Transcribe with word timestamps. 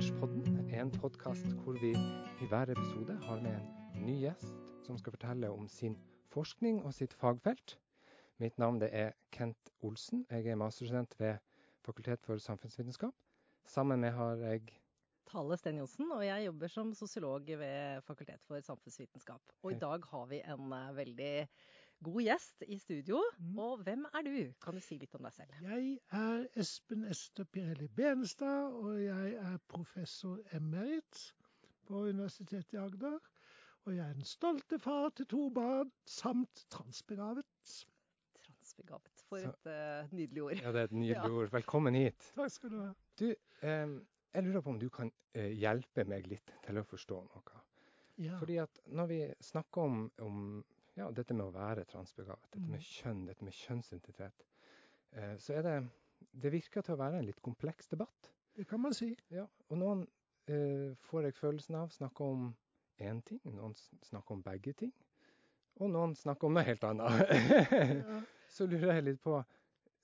Researchpodden, 0.00 0.70
en 0.72 0.90
podkast 0.90 1.44
hvor 1.60 1.72
vi 1.76 1.90
i 2.40 2.46
hver 2.48 2.70
episode 2.72 3.18
har 3.20 3.40
med 3.44 3.52
en 3.52 4.06
ny 4.06 4.14
gjest 4.22 4.54
som 4.86 4.96
skal 4.96 5.12
fortelle 5.12 5.50
om 5.52 5.66
sin 5.68 5.98
forskning 6.32 6.78
og 6.88 6.94
sitt 6.96 7.12
fagfelt. 7.12 7.74
Mitt 8.40 8.56
navn 8.56 8.80
er 8.80 9.12
Kent 9.28 9.68
Olsen. 9.84 10.22
Jeg 10.30 10.46
er 10.46 10.56
masterstudent 10.56 11.18
ved 11.20 11.36
Fakultet 11.84 12.24
for 12.24 12.40
samfunnsvitenskap. 12.40 13.12
Sammen 13.68 14.00
med 14.00 14.16
har 14.16 14.40
jeg 14.40 14.72
Tale 15.28 15.60
Sten 15.60 15.82
Johnsen, 15.82 16.08
og 16.16 16.24
jeg 16.24 16.46
jobber 16.46 16.72
som 16.72 16.94
sosiolog 16.94 17.52
ved 17.60 18.00
Fakultet 18.00 18.40
for 18.48 18.60
samfunnsvitenskap. 18.60 19.52
Og 19.62 19.72
i 19.72 19.78
dag 19.84 20.08
har 20.14 20.26
vi 20.32 20.40
en 20.40 20.72
uh, 20.72 20.96
veldig 20.96 21.34
god 22.04 22.22
gjest 22.22 22.64
i 22.66 22.78
studio. 22.78 23.20
Mm. 23.38 23.58
Og 23.58 23.82
hvem 23.84 24.06
er 24.14 24.24
du? 24.26 24.36
Kan 24.64 24.76
du 24.76 24.84
si 24.84 24.96
litt 25.00 25.14
om 25.18 25.26
deg 25.26 25.34
selv? 25.36 25.58
Jeg 25.64 25.98
er 26.16 26.46
Espen 26.60 27.04
Ester 27.10 27.44
Pirelli 27.44 27.88
Benestad, 27.96 28.72
og 28.80 28.96
jeg 29.02 29.34
er 29.40 29.58
professor 29.68 30.40
emerit 30.56 31.20
på 31.88 32.06
Universitetet 32.08 32.76
i 32.76 32.80
Agder. 32.80 33.18
Og 33.88 33.96
jeg 33.96 34.04
er 34.04 34.16
den 34.16 34.28
stolte 34.28 34.78
far 34.78 35.08
til 35.16 35.26
to 35.26 35.48
barn, 35.54 35.92
samt 36.06 36.64
transbegavet. 36.72 37.76
Transbegavet. 38.44 39.24
For 39.28 39.40
et 39.40 39.70
uh, 39.70 40.12
nydelig 40.12 40.42
ord. 40.42 40.56
Ja, 40.60 40.72
det 40.72 40.80
er 40.80 40.90
et 40.90 40.96
nydelig 40.96 41.16
ja. 41.30 41.30
ord. 41.30 41.52
Velkommen 41.52 41.96
hit. 41.96 42.32
Takk 42.36 42.52
skal 42.52 42.74
du 42.74 42.80
ha. 42.82 42.90
Du, 43.20 43.28
eh, 43.30 43.96
jeg 44.34 44.46
lurer 44.46 44.64
på 44.64 44.74
om 44.74 44.80
du 44.80 44.88
kan 44.92 45.12
eh, 45.34 45.52
hjelpe 45.56 46.04
meg 46.08 46.28
litt 46.30 46.52
til 46.66 46.80
å 46.80 46.84
forstå 46.86 47.22
noe. 47.28 47.62
Ja. 48.20 48.36
Fordi 48.36 48.58
at 48.60 48.82
når 48.92 49.08
vi 49.08 49.20
snakker 49.40 49.88
om, 49.88 50.02
om 50.20 50.40
ja, 50.98 51.10
dette 51.14 51.36
med 51.36 51.46
å 51.46 51.54
være 51.54 51.86
transbegavet, 51.90 52.50
dette 52.50 52.66
med 52.66 52.80
mm. 52.80 52.86
kjønn, 52.86 53.26
dette 53.28 53.46
med 53.46 53.56
kjønnsidentitet, 53.56 54.46
uh, 55.16 55.34
så 55.38 55.58
er 55.58 55.66
det 55.66 55.80
Det 56.30 56.50
virker 56.52 56.84
til 56.84 56.94
å 56.94 57.00
være 57.00 57.18
en 57.18 57.24
litt 57.24 57.40
kompleks 57.42 57.88
debatt. 57.88 58.28
Det 58.54 58.66
kan 58.68 58.80
man 58.80 58.92
si. 58.94 59.14
Ja, 59.32 59.46
Og 59.70 59.78
noen 59.80 60.02
får 61.06 61.24
jeg 61.24 61.34
følelsen 61.34 61.74
av 61.78 61.90
snakker 61.94 62.24
om 62.24 62.56
én 63.00 63.22
ting, 63.22 63.40
noen 63.44 63.74
snakker 64.04 64.34
om 64.34 64.42
begge 64.42 64.72
ting. 64.72 64.92
Og 65.80 65.90
noen 65.90 66.14
snakker 66.18 66.48
om 66.48 66.56
noe 66.56 66.64
helt 66.66 66.84
annet. 66.84 67.30
ja. 67.30 68.20
Så 68.54 68.66
lurer 68.66 68.96
jeg 68.98 69.06
litt 69.06 69.20
på 69.22 69.36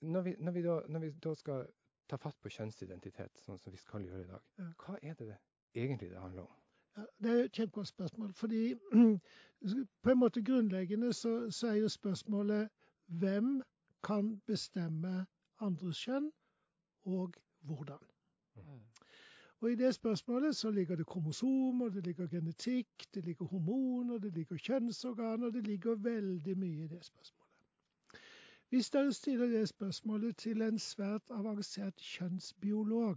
når 0.07 0.23
vi, 0.23 0.35
når, 0.39 0.53
vi 0.53 0.63
da, 0.63 0.77
når 0.89 1.03
vi, 1.03 1.11
da, 1.25 1.33
skal 1.35 1.67
ta 2.07 2.19
fatt 2.21 2.39
på 2.43 2.53
kjønnsidentitet, 2.53 3.41
sånn 3.43 3.59
som 3.59 3.75
vi 3.75 3.81
skal 3.81 4.05
gjøre 4.07 4.23
i 4.23 4.29
dag, 4.29 4.45
hva 4.85 4.99
er 5.01 5.17
det, 5.19 5.27
det 5.75 5.83
egentlig 5.83 6.13
det 6.13 6.21
handler 6.21 6.47
om? 6.47 6.61
Ja, 6.97 7.03
det 7.23 7.31
er 7.31 7.45
et 7.45 7.53
kjempegodt 7.53 7.89
spørsmål. 7.89 8.33
fordi 8.33 8.75
på 10.03 10.11
en 10.11 10.19
måte 10.19 10.43
grunnleggende 10.43 11.13
så, 11.13 11.51
så 11.51 11.69
er 11.69 11.75
jo 11.75 11.89
spørsmålet 11.89 12.69
hvem 13.07 13.63
kan 14.05 14.41
bestemme 14.47 15.27
andres 15.61 15.99
kjønn, 15.99 16.31
og 17.05 17.35
hvordan? 17.61 17.99
Mm. 18.57 18.81
Og 19.61 19.73
I 19.73 19.75
det 19.75 19.95
spørsmålet 19.95 20.57
så 20.57 20.71
ligger 20.71 20.97
det 20.97 21.07
kromosomer, 21.07 21.89
det 21.89 22.07
ligger 22.07 22.27
genetikk, 22.27 23.15
det 23.15 23.25
ligger 23.25 23.45
hormoner, 23.45 24.19
det 24.19 24.35
ligger 24.35 24.57
kjønnsorganer. 24.57 25.51
Det 25.51 25.67
ligger 25.67 25.95
veldig 25.95 26.59
mye 26.59 26.85
i 26.85 26.89
det 26.89 27.05
spørsmålet. 27.05 27.53
Hvis 28.69 28.91
dere 28.91 29.13
stiller 29.13 29.47
det 29.47 29.69
spørsmålet 29.69 30.37
til 30.37 30.63
en 30.63 30.79
svært 30.79 31.31
avansert 31.31 31.97
kjønnsbiolog 31.97 33.17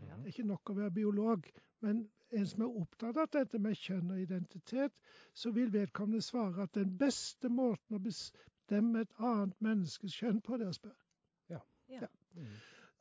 Det 0.00 0.16
er 0.16 0.32
ikke 0.32 0.48
nok 0.48 0.70
å 0.70 0.76
være 0.76 0.94
biolog, 0.96 1.46
men 1.84 2.02
en 2.30 2.46
som 2.46 2.62
er 2.64 2.80
opptatt 2.82 3.18
av 3.18 3.30
dette 3.34 3.58
med 3.58 3.78
kjønn 3.78 4.12
og 4.14 4.20
identitet, 4.22 4.92
så 5.34 5.50
vil 5.54 5.72
vedkommende 5.72 6.22
svare 6.22 6.62
at 6.62 6.74
den 6.74 6.92
beste 6.98 7.48
måten 7.48 7.96
å 7.96 8.02
bestemme 8.04 9.04
et 9.04 9.14
annet 9.18 9.56
menneskes 9.64 10.14
kjønn 10.14 10.42
på, 10.44 10.58
det 10.58 10.68
er 10.68 10.74
å 10.74 10.78
spørre. 10.78 11.08
Ja. 11.50 11.62
ja. 11.90 12.10
Mm. 12.36 12.52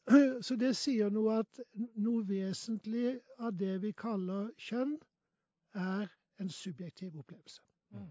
Så 0.47 0.55
det 0.57 0.71
sier 0.77 1.11
noe 1.13 1.39
at 1.43 1.59
noe 2.01 2.23
vesentlig 2.25 3.19
av 3.37 3.53
det 3.59 3.75
vi 3.83 3.91
kaller 3.93 4.49
kjønn, 4.57 4.97
er 5.77 6.09
en 6.41 6.49
subjektiv 6.49 7.19
opplevelse. 7.19 7.61
Mm. 7.93 8.09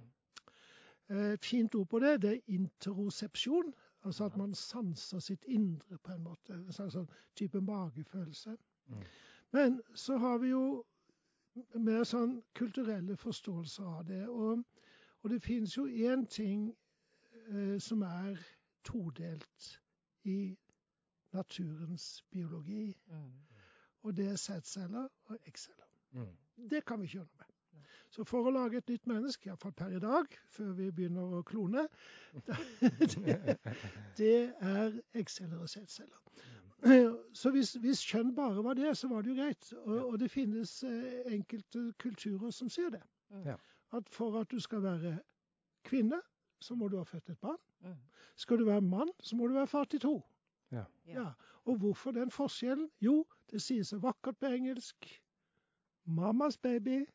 Et 1.08 1.32
eh, 1.32 1.38
fint 1.42 1.74
ord 1.74 1.88
på 1.88 1.98
det, 2.04 2.22
det 2.22 2.30
er 2.36 2.54
interosepsjon. 2.54 3.72
Altså 4.06 4.24
at 4.24 4.36
man 4.36 4.54
sanser 4.54 5.18
sitt 5.18 5.44
indre 5.44 5.98
på 5.98 6.12
en 6.12 6.22
måte. 6.22 6.54
En 6.54 6.72
slags 6.72 6.94
sånn 6.94 7.08
type 7.34 7.60
magefølelse. 7.60 8.54
Mm. 8.88 9.02
Men 9.52 9.80
så 9.94 10.16
har 10.16 10.38
vi 10.38 10.52
jo 10.52 10.84
mer 11.74 12.04
sånn 12.04 12.38
kulturelle 12.58 13.16
forståelser 13.16 13.84
av 13.84 14.06
det. 14.08 14.22
Og, 14.28 14.62
og 15.22 15.32
det 15.32 15.42
finnes 15.42 15.76
jo 15.76 15.86
én 15.88 16.26
ting 16.30 16.68
eh, 17.48 17.78
som 17.82 18.02
er 18.06 18.38
todelt 18.84 19.68
i 20.28 20.56
naturens 21.32 22.24
biologi. 22.30 22.96
Mm. 23.10 23.30
Og 24.02 24.16
det 24.16 24.28
er 24.32 24.36
sædceller 24.36 25.08
og 25.24 25.38
eggceller. 25.46 25.88
Mm. 26.12 26.34
Det 26.70 26.84
kan 26.84 27.00
vi 27.00 27.08
ikke 27.08 27.18
gjøre 27.18 27.30
noe 27.30 27.44
med. 27.44 27.54
Så 28.10 28.24
for 28.24 28.48
å 28.48 28.52
lage 28.52 28.80
et 28.80 28.88
nytt 28.88 29.06
menneske, 29.06 29.50
iallfall 29.50 29.74
per 29.76 29.92
i 29.92 30.00
dag, 30.00 30.32
før 30.48 30.72
vi 30.78 30.88
begynner 30.96 31.34
å 31.38 31.42
klone, 31.46 31.84
det, 33.14 33.58
det 34.16 34.38
er 34.64 34.96
eggceller 35.20 35.60
og 35.60 35.68
sædceller. 35.68 36.22
Så 37.34 37.50
hvis, 37.50 37.72
hvis, 37.82 38.02
kjønn 38.06 38.34
bare 38.36 38.62
var 38.64 38.74
det, 38.78 38.92
så 38.96 39.08
var 39.10 39.22
det 39.22 39.32
jo 39.32 39.36
greit. 39.40 39.72
Og, 39.84 39.96
og 40.12 40.18
det 40.20 40.30
finnes 40.30 40.82
eh, 40.86 41.34
enkelte 41.34 41.92
kulturer 41.98 42.50
som 42.54 42.70
sier 42.70 42.92
det. 42.94 43.02
At 43.92 44.08
for 44.12 44.40
at 44.40 44.50
du 44.50 44.60
skal 44.60 44.82
være 44.82 45.18
kvinne, 45.88 46.20
så 46.60 46.74
må 46.74 46.88
du 46.88 46.98
ha 46.98 47.06
født 47.06 47.30
et 47.30 47.40
barn. 47.40 47.58
Skal 48.36 48.58
du 48.58 48.64
være 48.64 48.80
mann, 48.80 49.10
så 49.20 49.36
må 49.36 49.46
du 49.46 49.54
være 49.54 49.66
far 49.66 49.84
til 49.84 50.00
to. 50.00 50.22
Ja. 50.70 50.84
ja. 51.06 51.30
Og 51.64 51.76
hvorfor 51.76 52.10
den 52.10 52.30
forskjellen? 52.30 52.90
Jo, 53.00 53.24
det 53.50 53.62
sier 53.62 53.84
så 53.84 53.98
vakkert 53.98 54.38
på 54.38 54.46
engelsk. 54.46 55.08
Mammas 56.04 56.56
baby, 56.56 57.06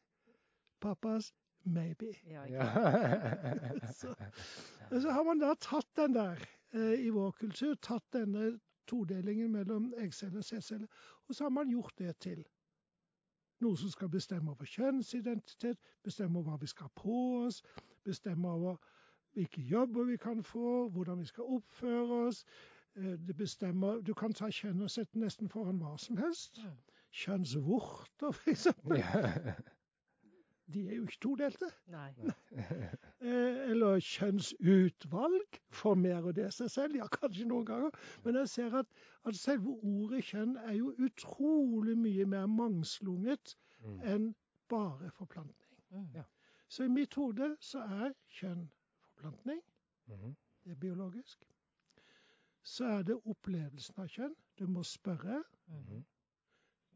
pappas 0.81 1.33
maybe. 1.63 2.11
Ja, 2.25 2.43
så, 3.99 4.15
så, 4.89 5.11
har 5.11 5.23
man 5.23 5.39
da 5.39 5.53
tatt 5.61 5.87
den 5.95 6.13
der 6.13 6.41
eh, 6.73 7.05
i 7.05 7.09
vår 7.09 7.31
kultur, 7.31 7.75
tatt 7.81 8.05
denne 8.13 8.59
todelingen 8.87 9.51
mellom 9.51 9.93
eggceller 9.97 10.37
og 10.37 10.43
sædceller, 10.43 10.87
og 11.27 11.35
så 11.35 11.43
har 11.43 11.49
man 11.49 11.69
gjort 11.69 11.93
det 11.97 12.17
til 12.17 12.43
noe 13.63 13.77
som 13.79 13.89
skal 13.89 14.09
bestemme 14.11 14.51
over 14.51 14.67
kjønnsidentitet, 14.67 15.79
bestemme 16.03 16.39
over 16.39 16.51
hva 16.51 16.57
vi 16.61 16.67
skal 16.67 16.89
ha 16.89 16.95
på 16.99 17.19
oss, 17.45 17.61
bestemme 18.03 18.49
over 18.49 18.75
hvilke 19.33 19.61
jobber 19.61 20.03
vi 20.03 20.17
kan 20.17 20.43
få, 20.43 20.89
hvordan 20.89 21.19
vi 21.19 21.25
skal 21.25 21.43
oppføre 21.43 22.25
oss, 22.27 22.43
Eh, 22.95 23.27
det 23.27 23.37
bestemmer 23.37 24.01
Du 24.01 24.13
kan 24.13 24.33
ta 24.33 24.49
kjønn 24.53 24.81
og 24.85 24.91
sette 24.93 25.19
nesten 25.19 25.49
foran 25.49 25.79
hva 25.81 25.95
som 25.97 26.17
helst. 26.21 26.59
Kjønnsvorter, 27.13 28.33
f.eks. 28.33 28.67
De 30.73 30.85
er 30.87 30.95
jo 30.95 31.07
ikke 31.07 31.21
todelte. 31.21 31.69
Nei. 31.93 32.11
eller 33.23 33.99
kjønnsutvalg. 34.03 35.59
Formerer 35.71 36.35
det 36.35 36.49
seg 36.53 36.71
selv? 36.71 36.97
Ja, 36.99 37.07
kanskje 37.07 37.47
noen 37.49 37.65
ganger. 37.65 37.97
Men 38.25 38.39
jeg 38.41 38.49
ser 38.49 38.77
at, 38.81 38.89
at 39.25 39.39
selve 39.39 39.77
ordet 39.79 40.23
kjønn 40.29 40.57
er 40.65 40.77
jo 40.79 40.93
utrolig 41.07 41.97
mye 41.97 42.27
mer 42.35 42.47
mangslunget 42.51 43.55
mm. 43.83 43.99
enn 44.13 44.29
bare 44.69 45.11
forplantning. 45.17 45.79
Mm. 45.89 46.09
Ja. 46.19 46.27
Så 46.67 46.87
i 46.87 46.91
mitt 46.91 47.15
hode 47.19 47.55
så 47.61 47.85
er 48.03 48.13
kjønn 48.39 48.67
forplantning. 49.07 49.61
Mm. 50.07 50.35
Det 50.63 50.75
er 50.75 50.79
biologisk 50.79 51.43
så 52.63 52.85
er 52.85 53.01
det 53.03 53.19
opplevelsen 53.27 53.99
av 53.99 54.07
kjønn. 54.11 54.35
Du 54.59 54.67
må 54.67 54.83
spørre. 54.83 55.43
Mm 55.67 55.83
-hmm. 55.83 56.03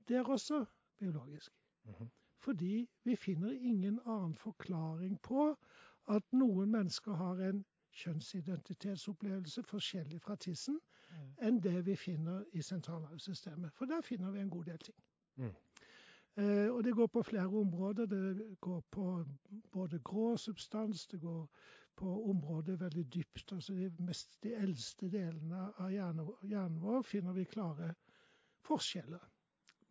Det 0.08 0.16
er 0.18 0.24
også 0.24 0.66
biologisk. 0.98 1.52
Mm 1.84 1.94
-hmm. 1.94 2.08
Fordi 2.38 2.90
vi 3.04 3.16
finner 3.16 3.52
ingen 3.52 4.00
annen 4.06 4.36
forklaring 4.36 5.22
på 5.22 5.58
at 6.07 6.23
noen 6.34 6.72
mennesker 6.72 7.13
har 7.19 7.41
en 7.50 7.66
kjønnsidentitetsopplevelse 7.97 9.64
forskjellig 9.64 10.22
fra 10.22 10.35
tissen 10.35 10.78
mm. 10.78 11.29
enn 11.47 11.61
det 11.64 11.85
vi 11.85 11.96
finner 11.96 12.43
i 12.53 12.61
sentralnervesystemet. 12.61 13.73
For 13.73 13.90
der 13.90 14.02
finner 14.05 14.32
vi 14.32 14.43
en 14.43 14.53
god 14.53 14.70
del 14.70 14.78
ting. 14.90 14.99
Mm. 15.35 15.55
Eh, 16.37 16.70
og 16.70 16.84
det 16.84 16.96
går 16.96 17.08
på 17.08 17.23
flere 17.23 17.47
områder. 17.47 18.05
Det 18.05 18.58
går 18.61 18.84
på 18.91 19.26
både 19.72 19.99
grå 19.99 20.37
substans, 20.37 21.08
det 21.08 21.22
går 21.22 21.47
på 21.97 22.29
områder 22.29 22.76
veldig 22.76 23.14
dypt. 23.14 23.53
altså 23.53 23.73
De, 23.73 23.91
mest, 23.99 24.37
de 24.43 24.53
eldste 24.55 25.09
delene 25.09 25.72
av 25.78 25.91
hjernen 25.91 26.82
vår 26.82 27.02
finner 27.02 27.34
vi 27.34 27.49
klare 27.49 27.96
forskjeller 28.67 29.23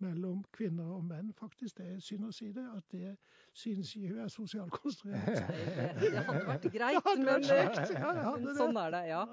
mellom 0.05 0.43
kvinner 0.53 0.89
og 0.97 1.05
menn. 1.05 1.33
Faktisk, 1.37 1.79
det 1.79 1.87
er 1.87 2.01
synd 2.05 2.27
å 2.29 2.33
si 2.35 2.51
det, 2.55 2.65
at 2.77 2.85
det 2.93 3.15
synes 3.57 3.95
ikke 3.97 4.13
hun 4.13 4.21
er 4.25 4.33
sosialt 4.33 4.75
konstruert. 4.75 5.41
Det 6.03 6.13
hadde 6.27 6.45
vært 6.47 6.69
greit, 6.75 7.01
hadde 7.07 7.25
men, 7.25 7.47
vært 7.49 7.95
ja, 7.97 8.33
men 8.37 8.59
sånn 8.59 8.81
er 8.81 8.95
det. 8.95 9.03
ja. 9.11 9.25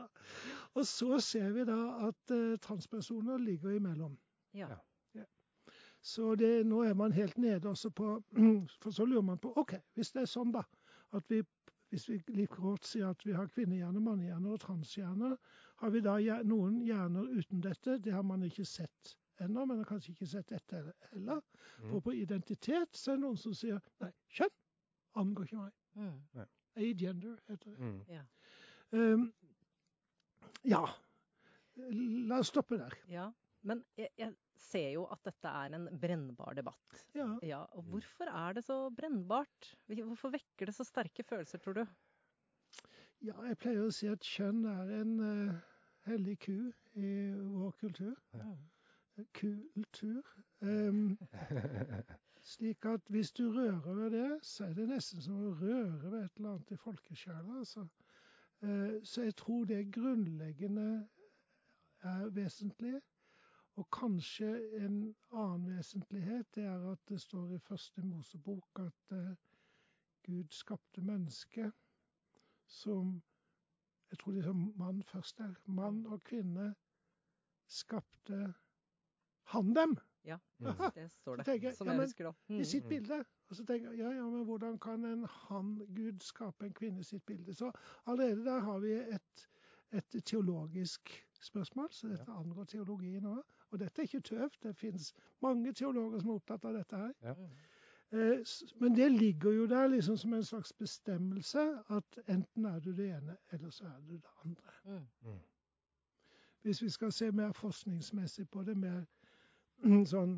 Og 0.74 0.88
så 0.88 1.19
ser 1.24 1.51
vi 1.57 1.65
da 1.68 1.80
at 2.07 2.33
uh, 2.33 2.56
transpersoner 2.63 3.42
ligger 3.42 3.75
imellom. 3.77 4.15
Ja. 4.57 4.69
ja. 5.18 5.25
Så 6.01 6.36
det, 6.39 6.54
nå 6.69 6.83
er 6.88 6.95
man 6.98 7.13
helt 7.15 7.38
nede 7.38 7.69
også 7.69 7.92
på 7.94 8.15
For 8.81 8.92
så 8.92 9.06
lurer 9.06 9.27
man 9.33 9.42
på 9.44 9.54
OK, 9.60 9.75
hvis 9.98 10.13
det 10.15 10.25
er 10.25 10.31
sånn, 10.31 10.54
da, 10.56 10.63
at 11.13 11.27
vi 11.30 11.44
hvis 11.94 12.07
vi 12.10 12.15
like 12.33 12.57
godt 12.57 12.88
sier 12.89 13.12
at 13.13 13.21
vi 13.21 13.36
har 13.38 13.45
kvinnehjerner, 13.54 14.01
mannehjerner 14.01 14.56
og 14.56 14.63
transhjerner, 14.63 15.36
har 15.77 15.92
vi 15.94 16.00
da 16.01 16.15
noen 16.42 16.80
hjerner 16.81 17.27
uten 17.38 17.62
dette? 17.62 18.00
Det 18.01 18.15
har 18.15 18.25
man 18.25 18.42
ikke 18.48 18.65
sett 18.65 19.12
ennå, 19.42 19.66
men 19.66 19.80
har 19.82 19.90
kanskje 19.90 20.14
ikke 20.14 20.30
sett 20.30 20.52
dette 20.52 20.82
heller. 21.12 21.42
Mm. 21.80 21.88
For 21.90 22.04
på 22.06 22.16
identitet 22.18 22.98
så 22.98 23.14
er 23.14 23.20
det 23.20 23.26
noen 23.26 23.40
som 23.40 23.56
sier 23.58 23.82
nei, 24.04 24.12
kjønn 24.38 24.54
angår 25.22 25.50
ikke 25.50 25.62
meg. 25.62 25.80
Mm. 25.98 26.46
Agender 26.84 27.40
heter 27.50 27.74
det. 27.74 27.80
Mm. 27.80 28.00
Ja. 28.10 28.24
Um, 28.94 29.26
ja. 30.68 30.84
La 32.30 32.40
oss 32.42 32.54
stoppe 32.54 32.78
der. 32.82 33.00
ja. 33.12 33.32
Men 33.64 33.80
jeg, 33.96 34.10
jeg 34.20 34.34
ser 34.60 34.90
jo 34.92 35.06
at 35.14 35.22
dette 35.24 35.48
er 35.48 35.78
en 35.78 35.86
brennbar 35.96 36.58
debatt. 36.58 36.98
Ja. 37.16 37.30
Ja, 37.48 37.62
og 37.72 37.86
hvorfor 37.94 38.28
er 38.28 38.58
det 38.58 38.66
så 38.66 38.90
brennbart? 38.92 39.70
Hvorfor 39.88 40.34
vekker 40.34 40.68
det 40.68 40.76
så 40.76 40.84
sterke 40.84 41.24
følelser, 41.24 41.62
tror 41.64 41.78
du? 41.78 41.86
ja, 43.24 43.36
jeg 43.48 43.60
pleier 43.62 43.86
å 43.86 43.94
si 43.94 44.10
at 44.12 44.26
kjønn 44.28 44.66
er 44.68 44.92
en 45.00 45.14
uh, 45.24 45.60
hellig 46.10 46.36
ku 46.44 46.58
i 47.00 47.12
vår 47.56 47.76
kultur. 47.80 48.16
Mm. 48.36 48.58
Kultur. 49.33 50.24
Um, 50.62 51.18
slik 52.42 52.86
at 52.86 53.01
hvis 53.07 53.31
du 53.31 53.51
rører 53.51 53.94
ved 53.94 54.12
det, 54.12 54.39
så 54.45 54.65
er 54.65 54.74
det 54.74 54.88
nesten 54.89 55.21
som 55.21 55.42
å 55.48 55.54
røre 55.62 56.12
ved 56.12 56.24
et 56.24 56.38
eller 56.38 56.56
annet 56.56 56.71
i 56.71 56.77
folkesjela. 56.81 57.60
Altså. 57.60 57.88
Uh, 58.63 59.04
så 59.04 59.27
jeg 59.27 59.36
tror 59.36 59.65
det 59.69 59.92
grunnleggende 59.94 61.07
er 62.01 62.30
vesentlig. 62.30 63.01
Og 63.75 63.88
kanskje 63.92 64.50
en 64.77 65.15
annen 65.31 65.77
vesentlighet 65.77 66.45
det 66.56 66.65
er 66.69 66.92
at 66.92 67.00
det 67.10 67.21
står 67.21 67.56
i 67.56 67.60
første 67.60 68.01
Mosebok 68.06 68.80
at 68.80 69.15
uh, 69.18 69.33
Gud 70.25 70.51
skapte 70.51 71.01
mennesket 71.01 71.71
som 72.68 73.21
Jeg 74.10 74.19
tror 74.19 74.31
det 74.31 74.45
er 74.45 74.54
mann 74.54 75.04
først 75.04 75.38
der. 75.38 75.54
Mann 75.65 76.06
og 76.06 76.24
kvinne 76.24 76.75
skapte 77.68 78.54
han 79.54 79.74
dem 79.78 79.96
Ja, 80.26 80.38
Mm. 80.60 80.76
det 80.96 81.10
står 81.20 81.36
det. 81.40 81.46
tenker 81.46 81.68
jeg, 81.68 81.76
Som 81.76 81.88
ja, 81.88 81.94
jeg 81.94 81.98
men 82.00 82.06
husker 82.08 82.26
det 82.30 82.34
i 82.56 82.60
òg. 82.62 82.66
sitt 82.66 82.86
bilde. 82.90 83.18
Og 83.50 83.56
så 83.56 83.66
tenker 83.66 83.90
jeg 83.92 84.00
ja, 84.00 84.10
ja, 84.16 84.28
men 84.30 84.46
hvordan 84.48 84.78
kan 84.80 85.04
en 85.06 85.26
han-gud 85.30 86.22
skape 86.24 86.66
en 86.66 86.74
kvinne 86.74 87.00
i 87.00 87.04
sitt 87.04 87.26
bilde? 87.26 87.54
Så 87.54 87.72
allerede 88.06 88.46
der 88.46 88.60
har 88.60 88.80
vi 88.80 88.94
et, 88.94 89.48
et 89.92 90.24
teologisk 90.26 91.12
spørsmål, 91.42 91.88
så 91.92 92.08
dette 92.08 92.32
angår 92.32 92.64
teologien 92.72 93.26
òg. 93.26 93.42
Og 93.72 93.80
dette 93.80 94.02
er 94.02 94.04
ikke 94.08 94.22
tøv. 94.22 94.50
Det 94.64 94.76
finnes 94.78 95.14
mange 95.42 95.74
teologer 95.74 96.20
som 96.20 96.30
er 96.30 96.34
opptatt 96.40 96.66
av 96.66 96.74
dette 96.78 96.96
her. 96.96 97.14
Ja. 97.22 97.34
Eh, 98.14 98.40
Men 98.80 98.96
det 98.96 99.12
ligger 99.12 99.52
jo 99.52 99.66
der 99.68 99.88
liksom 99.88 100.18
som 100.18 100.34
en 100.34 100.44
slags 100.44 100.74
bestemmelse 100.74 101.84
at 101.90 102.20
enten 102.28 102.66
er 102.66 102.80
du 102.80 102.92
det 102.94 103.10
ene, 103.18 103.38
eller 103.52 103.70
så 103.70 103.86
er 103.86 104.00
du 104.08 104.14
det 104.14 104.30
andre. 104.46 104.72
Mm. 104.86 105.08
Mm. 105.30 105.40
Hvis 106.62 106.82
vi 106.84 106.90
skal 106.90 107.12
se 107.12 107.32
mer 107.32 107.52
forskningsmessig 107.52 108.50
på 108.50 108.64
det, 108.64 108.78
mer 108.78 109.00
mm, 109.00 109.06
sånn 110.14 110.38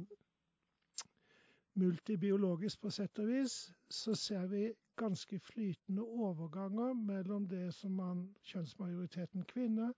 multibiologisk 1.76 2.82
på 2.82 2.92
sett 2.94 3.20
og 3.20 3.28
vis, 3.30 3.56
så 3.92 4.16
ser 4.16 4.48
vi 4.48 4.70
ganske 5.00 5.40
flytende 5.40 6.02
overganger 6.02 6.94
mellom 6.94 7.48
det 7.52 7.74
som 7.76 7.98
man 8.00 8.24
kjønnsmajoriteten 8.48 9.44
kvinner 9.52 9.92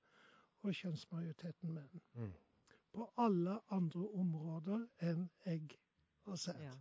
og 0.65 0.73
kjønnsmajoriteten 0.73 1.73
menn. 1.73 2.01
Mm. 2.17 2.33
På 2.93 3.09
alle 3.21 3.59
andre 3.69 4.07
områder 4.23 4.87
enn 5.05 5.27
egg 5.45 5.77
og 6.25 6.39
sæd. 6.39 6.63
Ja. 6.65 6.73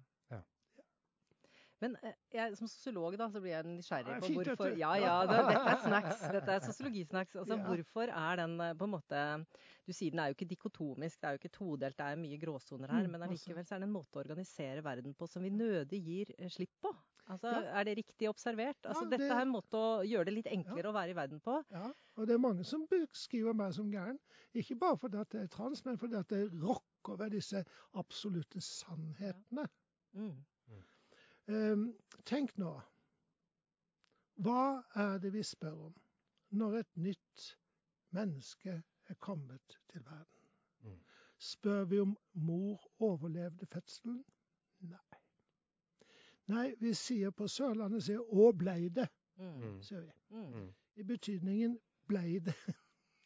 Men 1.85 1.97
eh, 2.03 2.15
jeg, 2.33 2.57
som 2.57 2.69
sosiolog 2.71 3.17
da, 3.21 3.27
så 3.29 3.41
blir 3.45 3.53
jeg 3.53 3.67
nysgjerrig 3.69 4.15
på 4.23 4.31
hvorfor. 4.33 4.77
Ja, 4.81 4.95
ja, 4.97 5.17
det, 5.29 5.41
dette 5.51 5.73
er 5.75 5.83
snacks. 5.83 6.23
Dette 6.37 6.55
er 6.55 6.63
sosiologisnacks. 6.65 7.37
Altså, 7.37 7.57
Ja. 7.59 7.65
Hvorfor 7.69 8.13
er 8.13 8.37
den 8.41 8.55
eh, 8.65 8.73
på 8.79 8.85
en 8.89 8.95
måte 8.95 9.25
Du 9.87 9.93
sier 9.93 10.11
den 10.15 10.23
er 10.23 10.31
jo 10.33 10.37
ikke 10.39 10.49
dikotomisk, 10.51 11.21
det 11.21 11.29
er 11.29 11.37
jo 11.37 11.41
ikke 11.43 11.53
todelt, 11.59 11.97
det 11.99 12.07
er 12.07 12.17
mye 12.19 12.39
gråsoner 12.43 12.91
her. 12.91 13.05
Mm, 13.05 13.11
Men 13.13 13.21
masse. 13.21 13.29
allikevel 13.31 13.67
så 13.69 13.77
er 13.77 13.85
det 13.85 13.89
en 13.91 13.93
måte 13.99 14.17
å 14.19 14.23
organisere 14.25 14.83
verden 14.83 15.15
på 15.15 15.29
som 15.31 15.45
vi 15.45 15.51
nødig 15.55 16.01
gir 16.03 16.33
eh, 16.39 16.49
slipp 16.51 16.73
på. 16.83 16.95
Altså, 17.27 17.51
Ja. 17.51 17.61
Er 17.81 17.85
det 17.85 17.97
riktig 17.99 18.29
observert? 18.31 18.79
Altså, 18.87 19.05
Ja, 19.05 19.11
Dette 19.17 19.31
er 19.35 19.43
en 19.43 19.53
måte 19.53 19.77
å 19.77 20.03
gjøre 20.07 20.25
det 20.31 20.35
litt 20.39 20.51
enklere 20.51 20.91
å 20.91 20.95
være 20.97 21.11
i 21.11 21.19
verden 21.19 21.41
på. 21.43 21.61
Ja, 21.75 21.91
og 22.17 22.27
det 22.27 22.35
er 22.35 22.43
mange 22.43 22.65
som 22.65 22.87
beskriver 22.91 23.53
meg 23.55 23.75
som 23.75 23.91
gæren. 23.93 24.19
Ikke 24.55 24.79
bare 24.79 24.97
fordi 24.97 25.19
at 25.21 25.35
jeg 25.35 25.43
er 25.43 25.49
trans, 25.53 25.85
men 25.85 25.99
fordi 25.99 26.17
at 26.17 26.31
jeg 26.33 26.49
rokker 26.63 27.19
ved 27.19 27.35
disse 27.37 27.65
absolutte 27.99 28.63
sannhetene. 28.63 29.67
Mm. 30.15 30.37
Ehm, 31.49 31.95
tenk 32.25 32.57
nå. 32.59 32.73
Hva 34.37 34.83
er 34.95 35.19
det 35.19 35.33
vi 35.33 35.43
spør 35.43 35.77
om 35.89 35.95
når 36.51 36.79
et 36.81 36.97
nytt 36.97 37.45
menneske 38.11 38.83
er 39.09 39.15
kommet 39.21 39.79
til 39.89 40.05
verden? 40.05 40.49
Mm. 40.83 40.99
Spør 41.39 41.85
vi 41.85 42.01
om 42.01 42.17
mor 42.35 42.91
overlevde 42.99 43.67
fødselen? 43.67 44.25
Nei. 44.81 45.21
Nei, 46.47 46.75
vi 46.81 46.93
sier 46.95 47.31
på 47.31 47.49
Sørlandet 47.49 48.03
sier 48.05 48.21
'å 48.21 48.53
blei 48.53 48.89
det', 48.89 49.09
Mm. 49.39 49.61
Mm. 49.63 49.83
sier 49.83 50.01
vi. 50.01 50.13
Mm. 50.31 50.53
Mm. 50.55 50.75
I 50.97 51.03
betydningen 51.03 51.79
'blei 52.09 52.39
det'. 52.39 52.55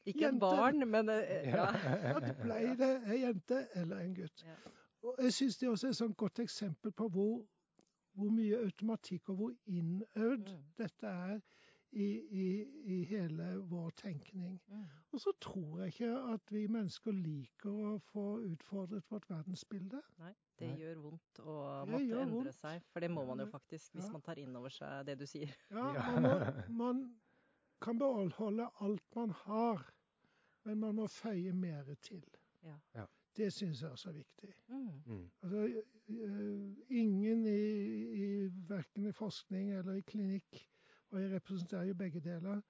Ikke 0.06 0.28
en 0.28 0.38
barn, 0.40 0.88
men 0.90 1.08
eh, 1.08 1.48
ja. 1.48 1.66
At 2.16 2.36
blei 2.42 2.74
det 2.76 3.02
ei 3.06 3.20
jente 3.20 3.68
eller 3.74 3.98
en 3.98 4.14
gutt. 4.14 4.44
Ja. 4.46 4.54
Og 5.02 5.16
jeg 5.22 5.32
syns 5.32 5.56
det 5.58 5.68
også 5.68 5.86
er 5.86 5.90
et 5.90 5.96
sånt 5.96 6.16
godt 6.16 6.38
eksempel 6.38 6.90
på 6.92 7.08
hvor, 7.08 7.46
hvor 8.20 8.30
mye 8.36 8.60
automatikk 8.64 9.28
og 9.32 9.36
hvor 9.42 9.52
innøvd 9.66 10.48
Mm. 10.54 10.62
dette 10.78 11.06
er 11.06 11.40
i, 11.92 12.04
i, 12.30 12.44
i 12.94 12.98
hele 13.10 13.46
vår 13.66 13.90
tenkning. 13.98 14.60
Mm. 14.70 14.84
Og 15.12 15.20
så 15.20 15.32
tror 15.42 15.80
jeg 15.80 15.88
ikke 15.94 16.10
at 16.34 16.52
vi 16.54 16.66
mennesker 16.70 17.12
liker 17.16 17.70
å 17.70 17.96
få 18.12 18.26
utfordret 18.46 19.08
vårt 19.10 19.26
verdensbilde. 19.30 19.98
Nei, 20.20 20.30
det 20.60 20.68
Nei. 20.68 20.76
gjør 20.84 21.00
vondt 21.02 21.40
å 21.42 21.56
måtte 21.90 22.04
endre 22.04 22.28
vondt. 22.36 22.54
seg. 22.60 22.84
For 22.92 23.00
det 23.02 23.10
må 23.10 23.24
man 23.26 23.42
jo 23.42 23.46
faktisk, 23.50 23.92
hvis 23.96 24.06
Ja. 24.06 24.12
man 24.12 24.22
tar 24.22 24.38
inn 24.38 24.54
over 24.56 24.70
seg 24.70 25.06
det 25.06 25.18
du 25.18 25.26
sier. 25.26 25.50
Ja. 25.70 25.90
Man, 26.12 26.22
må, 26.22 26.34
man 26.84 27.02
kan 27.82 27.98
beholde 27.98 28.68
alt 28.80 29.16
man 29.16 29.30
har, 29.30 29.82
men 30.64 30.78
man 30.78 30.94
må 30.94 31.06
føye 31.08 31.52
mer 31.52 31.90
til. 32.02 32.22
Ja. 32.62 32.76
Ja. 32.94 33.06
Det 33.36 33.52
syns 33.52 33.82
jeg 33.82 33.90
også 33.90 34.08
er 34.08 34.12
viktig. 34.12 34.54
Mm. 34.68 34.88
Mm. 35.06 35.30
Altså, 35.42 35.82
øh, 36.08 36.76
ingen 36.90 37.46
i, 37.46 37.62
i 38.24 38.50
verken 38.68 39.06
i 39.06 39.12
forskning 39.12 39.72
eller 39.78 39.92
i 39.92 40.00
klinikk, 40.00 40.66
og 41.10 41.22
jeg 41.22 41.32
representerer 41.34 41.84
jo 41.84 41.94
begge 41.94 42.20
deler, 42.20 42.60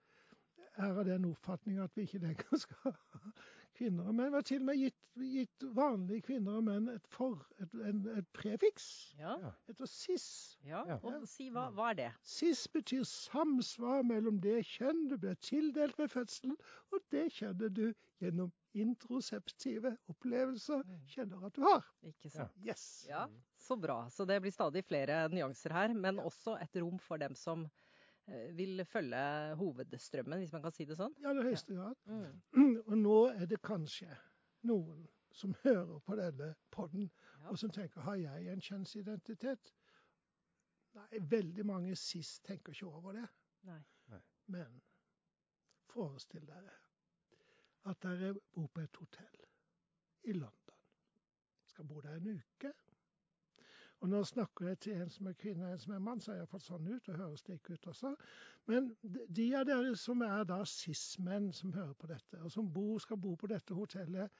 er 0.76 0.98
av 0.98 1.04
den 1.04 1.24
oppfatning 1.24 1.80
at 1.80 1.96
vi 1.96 2.02
ikke 2.02 2.18
lenger 2.18 2.60
skal 2.64 2.76
ha 2.84 2.92
kvinner 3.80 4.10
og 4.10 4.14
menn. 4.14 4.32
Vi 4.32 4.36
har 4.36 4.46
til 4.48 4.60
og 4.60 4.66
med 4.68 4.78
gitt, 4.80 4.98
gitt 5.32 5.66
vanlige 5.76 6.24
kvinner 6.28 6.58
og 6.60 6.66
menn 6.68 6.88
et, 6.92 7.06
for, 7.12 7.40
et, 7.62 7.74
en, 7.88 8.02
et 8.18 8.28
prefiks. 8.36 8.86
Ja. 9.18 9.36
Ja. 9.40 9.52
Et 9.72 9.82
sis. 9.88 10.26
ja. 10.66 10.82
Ja. 10.88 10.98
Og 11.08 11.26
si 11.28 11.48
hva, 11.54 11.68
hva 11.76 11.90
er 11.94 11.98
det? 12.00 12.08
Sis 12.36 12.66
betyr 12.68 13.06
samsvar 13.08 14.04
mellom 14.06 14.40
det 14.44 14.60
kjønn 14.68 15.06
du 15.12 15.16
ble 15.20 15.34
tildelt 15.46 15.98
ved 16.00 16.12
fødselen, 16.12 16.56
og 16.92 17.04
det 17.14 17.28
kjønnet 17.38 17.76
du 17.76 17.86
gjennom 18.20 18.52
introseptive 18.78 19.96
opplevelser 20.12 20.82
kjenner 21.10 21.46
at 21.48 21.56
du 21.56 21.62
har. 21.64 21.86
Ikke 22.06 22.30
sant? 22.30 22.54
Yes. 22.64 22.84
Ja, 23.08 23.24
så 23.58 23.76
bra. 23.80 24.04
Så 24.14 24.26
det 24.28 24.40
blir 24.44 24.54
stadig 24.54 24.84
flere 24.86 25.24
nyanser 25.32 25.74
her, 25.74 25.94
men 25.94 26.20
også 26.22 26.54
et 26.62 26.76
rom 26.80 26.98
for 27.02 27.18
dem 27.22 27.34
som 27.38 27.64
eh, 28.26 28.50
vil 28.56 28.84
følge 28.86 29.22
hovedstrømmen, 29.60 30.38
hvis 30.44 30.52
man 30.54 30.62
kan 30.66 30.74
si 30.76 30.86
det 30.86 30.98
sånn. 31.00 31.14
Ja, 31.24 31.34
I 31.34 31.46
høyeste 31.48 31.74
grad. 31.78 31.98
Mm. 32.06 32.76
Og 32.90 32.96
nå 33.00 33.18
er 33.34 33.46
det 33.50 33.60
kanskje 33.66 34.10
noen 34.68 35.06
som 35.34 35.54
hører 35.64 35.98
på 36.06 36.16
denne 36.18 36.54
podden, 36.74 37.10
Ja. 37.40 37.52
og 37.52 37.58
som 37.58 37.70
tenker 37.72 38.02
har 38.04 38.16
jeg 38.18 38.48
en 38.52 38.60
kjønnsidentitet? 38.60 39.70
Nei, 40.98 41.20
veldig 41.30 41.64
mange 41.64 41.94
sist 41.96 42.42
tenker 42.44 42.74
ikke 42.74 42.90
over 42.90 43.14
det. 43.16 43.26
Nei. 43.64 43.78
Men 44.50 44.80
forestill 45.92 46.42
dere 46.48 46.72
at 47.90 48.02
dere 48.02 48.34
bor 48.54 48.66
på 48.66 48.80
et 48.80 48.96
hotell 48.96 49.44
i 50.24 50.32
London. 50.32 50.78
Skal 51.66 51.86
bo 51.86 52.00
der 52.00 52.16
en 52.16 52.32
uke. 52.36 52.72
Og 54.00 54.08
nå 54.08 54.22
snakker 54.24 54.68
jeg 54.68 54.78
til 54.80 54.92
en 54.96 55.10
som 55.12 55.26
er 55.28 55.36
kvinne 55.36 55.66
og 55.66 55.72
en 55.72 55.78
som 55.78 55.92
er 55.92 55.98
mann, 55.98 56.20
så 56.24 56.32
jeg 56.32 56.48
fått 56.48 56.64
sånn 56.64 56.86
ut, 56.88 57.08
og 57.08 57.18
høres 57.20 57.42
slik 57.44 57.68
ut 57.70 57.86
også. 57.92 58.14
Men 58.66 58.96
de- 59.36 59.56
av 59.56 59.66
dere 59.68 59.96
som 59.96 60.22
er 60.22 60.44
da 60.44 60.62
cis-menn 60.64 61.52
som 61.52 61.72
hører 61.72 61.92
på 61.92 62.06
dette, 62.06 62.40
og 62.40 62.52
som 62.52 62.72
bor, 62.72 62.98
skal 62.98 63.16
bo 63.16 63.34
på 63.36 63.46
dette 63.46 63.74
hotellet 63.74 64.30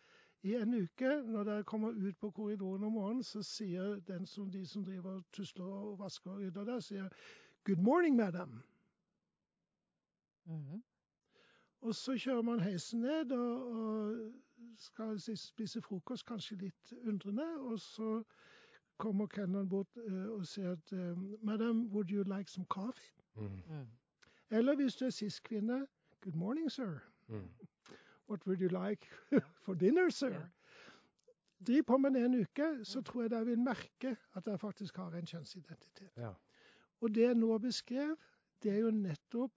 i 0.42 0.54
en 0.57 0.75
uke, 0.75 1.11
når 1.26 1.45
dere 1.45 1.64
kommer 1.64 1.92
ut 1.92 2.19
på 2.19 2.30
korridoren 2.30 2.85
om 2.85 2.92
morgenen, 2.92 3.23
så 3.23 3.42
sier 3.42 4.00
som, 4.26 4.50
de 4.50 4.66
som 4.66 4.85
driver 4.85 5.19
og 5.19 5.25
tusler 5.33 5.64
og 5.64 5.99
vasker 5.99 6.30
og 6.30 6.38
rydder 6.38 6.64
der, 6.64 6.80
sier 6.80 7.09
'Good 7.64 7.83
morning, 7.83 8.16
madam'. 8.16 8.62
Mhm. 10.45 10.83
Og 11.81 11.95
så 11.95 12.13
kjører 12.19 12.43
man 12.43 12.61
heisen 12.61 13.01
ned 13.01 13.33
og, 13.33 13.73
og 13.73 14.33
skal 14.77 15.21
si- 15.21 15.37
spise 15.37 15.81
frokost, 15.83 16.27
kanskje 16.29 16.57
litt 16.57 16.93
undrende. 17.09 17.47
Og 17.61 17.79
så 17.81 18.23
kommer 19.01 19.27
kelneren 19.27 19.69
bort 19.69 19.97
eh, 19.97 20.27
og 20.29 20.47
sier 20.47 20.73
at 20.73 20.93
eh, 20.93 21.17
'Madam, 21.43 21.87
would 21.93 22.11
you 22.11 22.23
like 22.37 22.51
some 22.51 22.67
coffee?' 22.75 23.17
Mm. 23.37 23.63
Mm. 23.69 23.87
Eller 24.51 24.75
hvis 24.77 24.97
du 24.97 25.05
er 25.05 25.11
cis-kvinne 25.11 25.87
'Good 26.21 26.35
morning, 26.35 26.71
sir. 26.71 26.99
Mm. 27.29 27.49
What 28.29 28.47
would 28.47 28.61
you 28.61 28.69
like 28.85 29.07
for 29.65 29.75
dinner, 29.75 30.11
sir?' 30.11 30.29
Yeah. 30.31 30.49
driv 31.67 31.83
på 31.85 31.97
med 31.99 32.11
det 32.11 32.25
en 32.25 32.35
uke, 32.41 32.85
så 32.85 33.03
tror 33.03 33.23
jeg 33.23 33.31
dere 33.31 33.45
vil 33.47 33.59
merke 33.59 34.17
at 34.35 34.45
dere 34.47 34.59
faktisk 34.59 34.97
har 34.97 35.11
en 35.13 35.27
kjønnsidentitet. 35.27 36.11
Ja. 36.17 36.33
Og 37.01 37.15
det 37.15 37.23
jeg 37.23 37.35
nå 37.35 37.59
beskrev, 37.59 38.17
det 38.63 38.73
er 38.73 38.79
jo 38.79 38.91
nettopp 38.91 39.53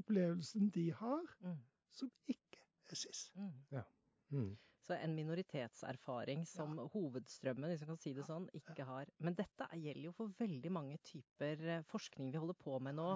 opplevelsen 0.00 0.70
de 0.74 0.90
har, 0.92 1.22
Mm. 1.42 1.58
som 1.90 2.10
ikke 2.28 2.60
er 2.90 2.94
cis. 2.96 3.30
Mm. 3.36 3.82
Mm. 4.30 4.56
Så 4.84 4.92
en 5.00 5.14
minoritetserfaring 5.16 6.42
som 6.46 6.76
hovedstrømmen, 6.92 7.70
hvis 7.70 7.80
man 7.86 7.94
kan 7.94 7.98
si 8.02 8.12
det 8.12 8.26
sånn, 8.26 8.48
ikke 8.52 8.84
har. 8.84 9.06
Men 9.18 9.34
dette 9.34 9.68
gjelder 9.72 10.04
jo 10.10 10.12
for 10.12 10.28
veldig 10.38 10.70
mange 10.72 10.98
typer 11.08 11.62
eh, 11.78 11.82
forskning 11.88 12.30
vi 12.32 12.38
holder 12.42 12.54
på 12.60 12.78
med 12.82 12.94
nå. 12.98 13.06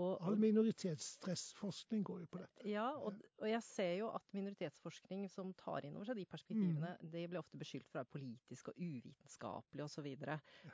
Og, 0.00 0.16
All 0.24 0.36
minoritetsstressforskning 0.40 2.02
går 2.06 2.20
jo 2.22 2.26
på 2.32 2.38
dette. 2.40 2.64
ja, 2.70 2.86
og, 2.96 3.18
og 3.42 3.48
jeg 3.50 3.62
ser 3.66 3.90
jo 3.98 4.08
at 4.14 4.22
minoritetsforskning 4.32 5.26
som 5.28 5.52
tar 5.58 5.84
inn 5.84 5.96
over 5.98 6.06
seg 6.08 6.16
de 6.16 6.24
perspektivene, 6.30 6.94
Mm. 7.02 7.10
det 7.10 7.28
blir 7.28 7.38
ofte 7.42 7.58
beskyldt 7.58 7.88
for 7.90 7.98
å 7.98 8.04
være 8.04 8.12
politisk 8.14 8.68
og 8.68 8.78
uvitenskapelig 8.78 9.84
osv. 9.84 10.08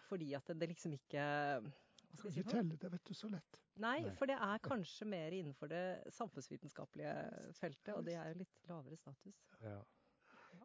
Fordi 0.09 0.35
at 0.35 0.47
det, 0.47 0.59
det 0.61 0.69
liksom 0.69 0.93
ikke 0.95 1.25
hva 1.27 1.73
skal 2.17 2.31
jeg 2.31 2.35
si 2.35 2.41
ikke 2.41 2.51
for 2.51 2.57
noe? 2.57 2.63
telle 2.63 2.77
det, 2.85 2.93
vet 2.93 3.05
du, 3.11 3.15
så 3.15 3.29
lett. 3.33 3.59
Nei, 3.77 4.01
Nei. 4.01 4.15
for 4.17 4.27
det 4.27 4.37
er 4.41 4.59
kanskje 4.65 5.05
mer 5.09 5.35
innenfor 5.37 5.69
det 5.69 6.03
samfunnsvitenskapelige 6.17 7.15
feltet, 7.53 7.95
og 7.95 8.05
det 8.07 8.15
er 8.15 8.29
jo 8.29 8.39
litt 8.39 8.61
lavere 8.69 8.97
status. 8.97 9.43
Ja. 9.63 9.79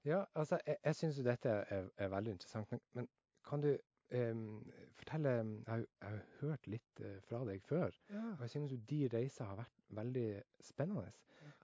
ja, 0.05 0.23
altså 0.35 0.59
jeg, 0.65 0.77
jeg 0.83 0.95
syns 0.95 1.19
jo 1.19 1.25
dette 1.27 1.49
er, 1.49 1.89
er 1.97 2.07
veldig 2.13 2.31
interessant. 2.37 2.71
Men, 2.93 3.09
kan 3.43 3.61
du 3.61 3.77
um, 4.13 4.71
fortelle 4.95 5.29
Jeg 5.29 5.65
jeg 5.67 5.85
har 6.01 6.19
hørt 6.39 6.67
litt 6.67 6.99
eh, 6.99 7.19
fra 7.21 7.43
deg 7.45 7.61
før, 7.63 7.89
Ja. 8.09 8.23
og 8.37 8.41
jeg 8.41 8.49
synes 8.49 8.71
jo 8.71 8.77
de 8.89 9.07
reiser 9.13 9.45
har 9.45 9.55
vært 9.55 9.83
veldig 9.89 10.43
spennende. 10.61 11.11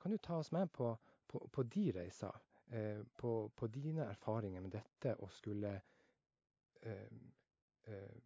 Kan 0.02 0.12
du 0.12 0.18
ta 0.18 0.34
oss 0.42 0.52
med 0.52 0.68
på, 0.68 0.98
på, 1.28 1.50
på 1.52 1.64
de 1.64 1.92
reiser? 1.96 2.44
Uh, 2.74 3.06
på, 3.18 3.52
på 3.56 3.68
dine 3.68 4.04
erfaringer 4.04 4.62
med 4.62 4.74
dette 4.76 5.14
å 5.24 5.30
skulle 5.32 5.70
uh, 6.86 7.14
uh, 7.88 8.18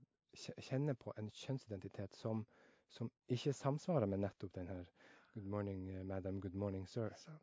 kjenne 0.58 0.96
på 0.96 1.14
en 1.18 1.30
kjønnsidentitet 1.30 2.16
som, 2.16 2.46
som 2.92 3.10
ikke 3.32 3.54
samsvarer 3.56 4.10
med 4.12 4.22
nettopp 4.26 4.54
den 4.60 4.68
her 4.72 4.86
Good 5.34 5.48
morning, 5.48 5.86
eh, 5.90 6.04
madam. 6.04 6.42
Good 6.44 6.56
morning, 6.60 6.88
sir. 6.92 7.14
Sant. 7.18 7.40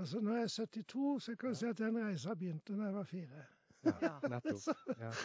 Altså, 0.00 0.20
jeg 0.24 0.42
er 0.42 0.46
72, 0.48 1.22
så 1.22 1.34
kan 1.36 1.50
jeg 1.50 1.56
ja. 1.56 1.58
si 1.58 1.66
at 1.68 1.78
den 1.82 1.98
reisa 2.00 2.34
begynte 2.34 2.76
da 2.78 2.86
jeg 2.88 2.94
var 2.94 3.04
fire. 3.10 3.42
Ja, 3.84 3.92
Ja. 4.02 4.14
nettopp. 4.32 4.96
Ja. 5.00 5.10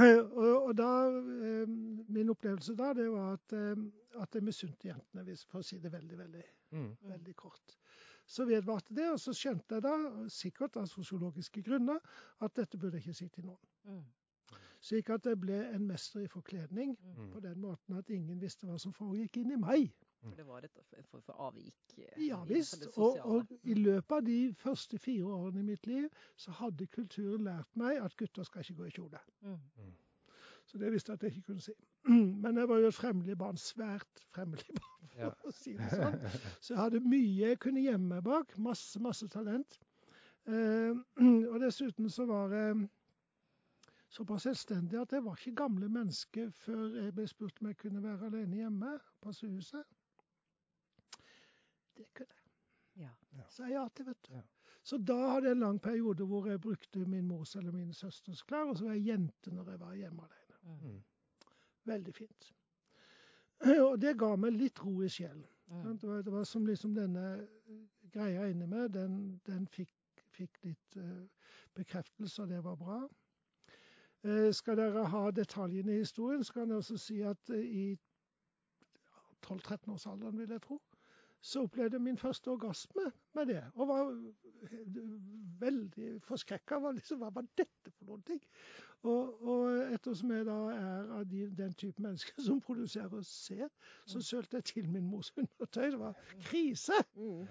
Og, 0.00 0.62
og 0.66 0.70
da, 0.78 0.86
eh, 1.44 1.68
Min 2.08 2.30
opplevelse 2.32 2.72
da 2.78 2.94
det 2.96 3.10
var 3.12 3.34
at, 3.36 3.52
eh, 3.52 3.76
at 4.22 4.34
jeg 4.34 4.42
misunte 4.46 4.88
jentene, 4.88 5.22
hvis, 5.26 5.42
for 5.50 5.60
å 5.60 5.66
si 5.68 5.78
det 5.78 5.92
veldig 5.92 6.18
veldig, 6.18 6.44
Mm. 6.72 6.96
veldig 7.06 7.34
kort. 7.36 7.76
Så 8.26 8.44
vedvarte 8.48 8.94
det, 8.96 9.04
og 9.12 9.20
så 9.20 9.34
skjønte 9.36 9.76
jeg 9.76 9.82
da, 9.84 9.92
sikkert 10.32 10.76
av 10.80 10.88
sosiologiske 10.90 11.62
grunner, 11.62 12.00
at 12.40 12.56
dette 12.56 12.78
burde 12.78 12.96
jeg 12.98 13.04
ikke 13.04 13.14
si 13.20 13.28
til 13.28 13.44
noen. 13.46 13.68
Mm. 13.84 14.00
Slik 14.80 15.08
at 15.10 15.26
jeg 15.26 15.38
ble 15.40 15.56
en 15.74 15.86
mester 15.88 16.20
i 16.20 16.28
forkledning 16.28 16.96
Mm. 17.16 17.30
på 17.32 17.40
den 17.40 17.60
måten 17.60 17.96
at 17.98 18.10
ingen 18.10 18.40
visste 18.40 18.66
hva 18.66 18.78
som 18.78 18.92
foregikk 18.92 19.36
inni 19.36 19.56
meg. 19.56 19.92
For 20.22 20.34
det 20.34 20.46
var 20.46 20.64
et 20.64 21.06
form 21.10 21.22
for 21.22 21.32
avvik 21.32 21.98
eh, 21.98 22.26
Ja 22.26 22.42
visst. 22.44 22.86
Og, 22.96 23.18
og 23.24 23.46
i 23.62 23.74
løpet 23.74 24.12
av 24.16 24.24
de 24.26 24.54
første 24.58 24.98
fire 24.98 25.24
årene 25.24 25.60
i 25.60 25.62
mitt 25.62 25.86
liv, 25.86 26.08
så 26.36 26.50
hadde 26.50 26.86
kulturen 26.86 27.44
lært 27.44 27.68
meg 27.76 27.96
at 28.02 28.16
gutter 28.16 28.42
skal 28.44 28.60
ikke 28.64 28.74
gå 28.74 28.84
i 28.84 28.90
kjole. 28.90 29.20
Mm. 29.42 29.92
Så 30.66 30.78
det 30.78 30.92
visste 30.92 31.12
jeg 31.12 31.14
at 31.20 31.22
jeg 31.22 31.32
ikke 31.36 31.46
kunne 31.52 31.60
si. 31.62 31.72
Men 32.42 32.56
jeg 32.58 32.68
var 32.68 32.78
jo 32.82 32.88
et 32.90 32.94
fremmelig 32.94 33.38
barn. 33.38 33.56
Svært 33.56 34.24
fremmelig 34.34 34.66
barn, 34.74 35.08
for 35.14 35.20
Ja. 35.20 35.30
å 35.46 35.52
si 35.54 35.76
det 35.78 35.90
sånn. 35.94 36.18
Så 36.60 36.74
jeg 36.74 36.80
hadde 36.80 37.00
mye 37.00 37.48
jeg 37.48 37.58
kunne 37.62 37.80
gjemme 37.84 38.08
meg 38.16 38.24
bak. 38.26 38.56
Masse, 38.58 38.98
masse 39.00 39.28
talent. 39.28 39.78
Eh, 40.46 40.90
og 41.52 41.60
dessuten 41.62 42.10
så 42.10 42.26
var 42.26 42.50
jeg 42.56 42.88
såpass 44.16 44.46
selvstendig 44.46 44.98
at 45.00 45.12
jeg 45.12 45.24
var 45.24 45.36
ikke 45.36 45.58
gamle 45.62 45.88
menneske 45.92 46.48
før 46.62 46.96
jeg 47.02 47.14
ble 47.14 47.26
spurt 47.28 47.60
om 47.60 47.70
jeg 47.70 47.78
kunne 47.82 48.02
være 48.02 48.30
alene 48.30 48.62
hjemme, 48.62 48.96
passe 49.22 49.48
huset. 49.50 49.84
Det 51.96 52.06
kunne 52.14 52.32
jeg. 52.96 53.12
Ja. 53.36 53.42
sa 53.52 53.66
jeg 53.68 53.76
ja 53.76 53.88
til, 53.94 54.06
vet 54.08 54.28
du. 54.28 54.34
Ja. 54.34 54.42
Så 54.86 54.98
da 55.02 55.16
hadde 55.34 55.50
jeg 55.50 55.56
en 55.56 55.64
lang 55.64 55.80
periode 55.82 56.24
hvor 56.24 56.46
jeg 56.48 56.60
brukte 56.60 57.04
min 57.04 57.26
mors 57.28 57.56
eller 57.56 57.72
min 57.72 57.92
søsters 57.92 58.42
klær, 58.42 58.70
og 58.70 58.78
så 58.78 58.86
var 58.86 58.94
jeg 58.96 59.06
jente 59.06 59.52
når 59.52 59.70
jeg 59.70 59.80
var 59.80 59.94
hjemme 59.94 60.28
alene. 60.28 60.60
Mm. 60.62 60.88
Mm. 60.88 61.02
Veldig 61.84 62.14
fint. 62.14 62.52
Og 63.90 64.00
det 64.00 64.16
ga 64.18 64.32
meg 64.36 64.56
litt 64.56 64.80
ro 64.84 64.94
i 65.02 65.10
sjelen. 65.12 65.44
Mm. 65.66 65.98
Det 65.98 66.08
var, 66.08 66.22
det 66.22 66.32
var 66.32 66.44
som 66.44 66.66
liksom 66.66 66.94
denne 66.94 67.26
greia 68.14 68.48
inni 68.48 68.68
meg, 68.70 68.92
den, 68.94 69.40
den 69.46 69.66
fikk, 69.66 69.92
fikk 70.36 70.60
litt 70.64 70.98
uh, 71.00 71.24
bekreftelse, 71.74 72.42
og 72.42 72.52
det 72.52 72.62
var 72.64 72.76
bra. 72.80 73.00
Eh, 74.26 74.52
skal 74.54 74.76
dere 74.76 75.04
ha 75.06 75.30
detaljene 75.30 75.94
i 75.94 76.02
historien, 76.02 76.44
så 76.44 76.52
kan 76.52 76.68
jeg 76.68 76.76
også 76.76 76.96
si 76.98 77.20
at 77.22 77.50
eh, 77.54 77.62
i 77.62 77.98
12-13-årsalderen, 79.46 80.38
vil 80.38 80.50
jeg 80.50 80.62
tro, 80.62 80.80
så 81.40 81.62
opplevde 81.62 81.94
jeg 81.94 82.02
min 82.02 82.18
første 82.18 82.50
orgasme 82.50 83.12
med 83.34 83.46
det. 83.46 83.62
Og 83.74 83.88
var 83.88 84.08
veldig 85.60 86.08
forskrekka. 86.26 86.80
Liksom, 86.96 87.20
hva 87.22 87.30
var 87.34 87.46
dette 87.58 87.92
for 87.92 88.08
noen 88.08 88.24
ting? 88.26 88.40
Og, 89.06 89.42
og 89.46 89.92
ettersom 89.94 90.32
jeg 90.34 90.48
da 90.48 90.56
er 90.74 91.12
av 91.20 91.28
de, 91.30 91.44
den 91.54 91.76
type 91.78 92.02
mennesker 92.02 92.42
som 92.42 92.58
produserer 92.60 93.22
sæd, 93.22 93.68
så 94.10 94.22
sølte 94.24 94.58
jeg 94.58 94.64
til 94.72 94.88
min 94.90 95.06
mors 95.06 95.30
undertøy. 95.36 95.90
Det 95.92 96.00
var 96.00 96.18
krise! 96.48 96.98
Mm. 97.14 97.46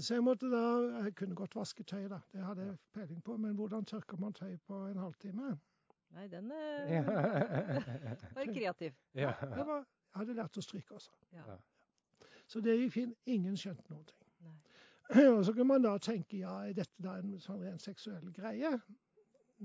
Så 0.00 0.14
jeg 0.14 0.22
måtte 0.22 0.46
da 0.46 0.60
Jeg 1.02 1.14
kunne 1.18 1.34
godt 1.34 1.56
vaske 1.56 1.82
tøy, 1.82 2.04
da. 2.10 2.20
Det 2.32 2.44
hadde 2.44 2.68
jeg 2.68 2.76
peiling 2.94 3.24
på. 3.24 3.36
Men 3.36 3.54
hvordan 3.54 3.84
tørker 3.84 4.20
man 4.20 4.36
tøy 4.36 4.56
på 4.66 4.84
en 4.86 4.98
halvtime? 4.98 5.56
Nei, 6.14 6.28
den 6.28 6.50
eh, 6.50 6.90
Ja. 6.96 7.02
var 8.36 8.52
kreativ. 8.54 8.92
ja. 9.14 9.32
Jeg 9.42 9.66
var, 9.66 9.82
jeg 9.86 10.20
hadde 10.20 10.34
lært 10.38 10.56
å 10.58 10.62
stryke 10.64 10.94
også. 10.94 11.10
Ja. 11.32 11.44
Ja. 11.54 11.56
Så 12.46 12.60
det 12.62 12.76
gikk 12.78 12.92
fint. 12.94 13.16
Ingen 13.26 13.56
skjønte 13.58 13.90
noen 13.92 14.04
ting. 14.06 14.22
Nei. 14.46 14.56
Og 15.36 15.44
så 15.46 15.52
kan 15.54 15.66
man 15.66 15.82
da 15.84 15.96
tenke 15.98 16.38
ja, 16.40 16.54
er 16.66 16.72
dette 16.78 17.02
da 17.02 17.16
en 17.20 17.34
sånn 17.42 17.60
ren 17.62 17.78
seksuell 17.82 18.30
greie? 18.34 18.70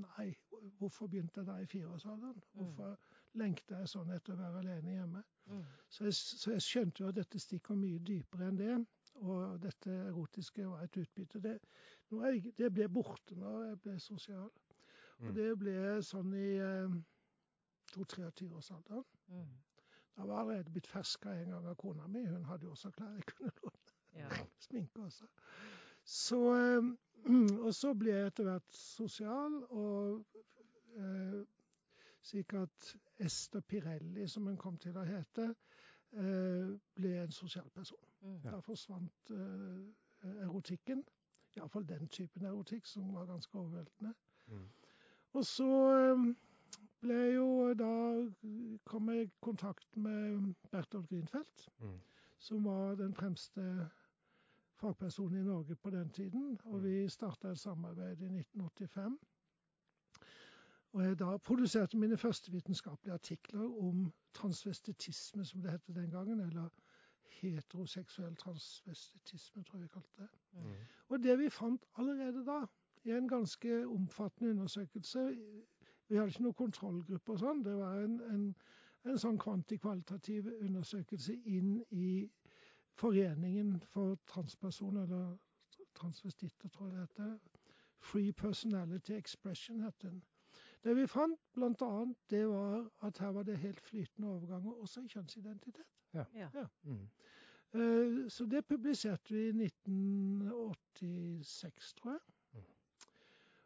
Nei. 0.02 0.32
Hvorfor 0.80 1.08
begynte 1.12 1.42
jeg 1.42 1.48
da 1.50 1.56
i 1.62 1.66
fireårsalderen? 1.70 2.42
Hvorfor 2.54 2.98
lengta 3.40 3.80
jeg 3.82 3.90
sånn 3.92 4.12
etter 4.14 4.34
å 4.36 4.40
være 4.42 4.60
alene 4.62 4.94
hjemme? 4.98 5.22
Mm. 5.50 5.64
Så 5.90 6.06
jeg, 6.06 6.14
så 6.18 6.52
jeg 6.56 6.62
skjønte 6.66 7.04
jo 7.04 7.10
at 7.10 7.18
dette 7.18 7.40
stikker 7.42 7.76
mye 7.80 8.00
dypere 8.06 8.48
enn 8.52 8.60
det. 8.60 8.76
Og 9.22 9.58
dette 9.62 9.92
erotiske 10.08 10.64
var 10.70 10.86
et 10.86 10.98
utbytte. 11.02 11.42
Det, 11.44 11.56
nå 12.12 12.22
er, 12.24 12.38
jeg- 12.38 12.54
det 12.58 12.70
ble 12.74 12.88
borte 12.90 13.36
når 13.38 13.66
jeg 13.72 13.80
ble 13.84 13.96
sosial. 14.00 14.48
Og 15.22 15.28
Mm. 15.28 15.34
det 15.36 15.60
ble 15.60 15.74
sånn 16.04 16.34
i 16.34 16.48
eh, 16.58 16.96
22-23-årsalderen. 17.96 19.04
Mm. 19.28 19.50
Da 20.18 20.26
var 20.26 20.34
jeg 20.36 20.42
allerede 20.42 20.72
blitt 20.72 20.88
ferska 20.88 21.30
en 21.42 21.50
gang 21.54 21.68
av 21.68 21.76
kona 21.76 22.08
mi. 22.08 22.26
Hun 22.26 22.46
hadde 22.46 22.66
jo 22.66 22.72
også 22.72 22.92
klær 22.92 23.12
jeg 23.16 23.26
kunne 23.26 23.52
låne. 23.64 23.94
Ja. 24.16 24.30
Sminke 24.66 25.00
også. 25.06 25.26
Så, 26.04 26.40
eh, 26.56 27.60
og 27.60 27.74
så 27.76 27.94
ble 27.94 28.12
jeg 28.16 28.28
etter 28.32 28.44
hvert 28.50 28.74
sosial, 28.74 29.60
og 29.70 30.26
eh, 30.98 31.42
slik 32.22 32.54
at 32.54 32.96
Ester 33.20 33.62
Pirelli, 33.62 34.28
som 34.28 34.46
hun 34.50 34.58
kom 34.58 34.78
til 34.78 34.98
å 34.98 35.06
hete, 35.06 35.52
eh, 36.18 36.74
ble 36.96 37.14
en 37.24 37.32
sosial 37.32 37.70
person. 37.70 38.02
Mm. 38.22 38.40
Da 38.44 38.60
forsvant 38.60 39.32
eh, 39.32 40.34
erotikken. 40.48 41.06
Iallfall 41.58 41.84
den 41.88 42.08
typen 42.08 42.46
erotikk, 42.46 42.86
som 42.88 43.14
var 43.14 43.26
ganske 43.26 43.58
overveldende. 43.60 44.14
Mm. 44.48 44.68
Og 45.34 45.46
så 45.46 45.68
eh, 45.96 46.34
ble 47.02 47.14
jeg 47.18 47.36
jo 47.36 47.74
da 47.74 47.92
kom 48.86 49.10
jeg 49.10 49.26
i 49.26 49.32
kontakt 49.42 49.98
med 49.98 50.54
Bertolt 50.72 51.10
Grinfeldt, 51.10 51.70
Mm. 51.80 52.00
som 52.40 52.66
var 52.66 52.96
den 52.96 53.14
fremste 53.14 53.90
fagpersonen 54.82 55.40
i 55.42 55.44
Norge 55.44 55.76
på 55.76 55.90
den 55.90 56.10
tiden. 56.10 56.60
Og 56.66 56.80
Mm. 56.80 56.84
vi 56.84 57.08
starta 57.10 57.48
et 57.52 57.60
samarbeid 57.60 58.22
i 58.22 58.30
1985. 58.30 59.20
Og 60.94 61.04
jeg 61.04 61.20
da 61.20 61.38
produserte 61.38 61.98
mine 61.98 62.18
første 62.18 62.52
vitenskapelige 62.52 63.14
artikler 63.14 63.84
om 63.84 64.14
transvestitisme, 64.34 65.46
som 65.46 65.62
det 65.62 65.72
het 65.72 65.88
den 65.88 66.10
gangen. 66.12 66.40
Eller 66.40 66.70
heteroseksuell 67.42 68.36
transvestitisme, 68.36 69.64
tror 69.64 69.78
jeg 69.78 69.84
vi 69.84 69.88
kalte 69.88 70.22
det. 70.22 70.30
Mm. 70.54 70.74
Og 71.10 71.24
det 71.24 71.40
vi 71.40 71.50
fant 71.50 71.86
allerede 71.98 72.46
da, 72.46 72.66
i 73.04 73.12
en 73.12 73.28
ganske 73.28 73.88
omfattende 73.88 74.52
undersøkelse 74.52 75.38
Vi 76.10 76.16
hadde 76.16 76.28
ikke 76.28 76.44
noen 76.44 76.54
kontrollgruppe 76.60 77.32
og 77.32 77.40
sånn. 77.40 77.62
Det 77.64 77.76
var 77.78 78.02
en, 78.04 78.18
en, 78.34 78.42
en 79.08 79.18
sånn 79.18 79.38
kvantikvalitativ 79.40 80.50
undersøkelse 80.60 81.38
inn 81.48 81.78
i 81.92 82.28
Foreningen 83.00 83.80
for 83.94 84.18
transpersoner, 84.28 85.04
eller 85.04 85.38
transvestitter, 85.96 86.70
tror 86.70 86.88
jeg 86.90 86.96
det 86.96 87.02
heter. 87.02 87.38
Free 88.02 88.34
Personality 88.34 89.14
Expression 89.16 89.82
het 89.82 90.02
den. 90.02 90.24
Det 90.84 90.96
vi 90.98 91.08
fant, 91.08 91.40
annet, 91.56 92.18
det 92.30 92.50
var 92.50 92.92
at 93.02 93.18
her 93.18 93.32
var 93.32 93.44
det 93.44 93.58
helt 93.58 93.82
flytende 93.82 94.28
overganger, 94.28 94.72
også 94.72 95.02
i 95.02 95.08
kjønnsidentitet. 95.08 95.86
Ja. 96.14 96.26
Mm. 96.84 97.10
Eh, 97.74 98.30
Så 98.30 98.46
det 98.46 98.66
publiserte 98.66 99.34
vi 99.34 99.48
i 99.48 99.64
1986, 99.64 101.94
tror 101.94 102.12
jeg. 102.12 102.20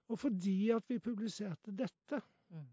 Og 0.07 0.19
fordi 0.19 0.69
at 0.69 0.83
vi 0.89 0.99
publiserte 0.99 1.71
dette, 1.71 2.21
Mm. 2.49 2.65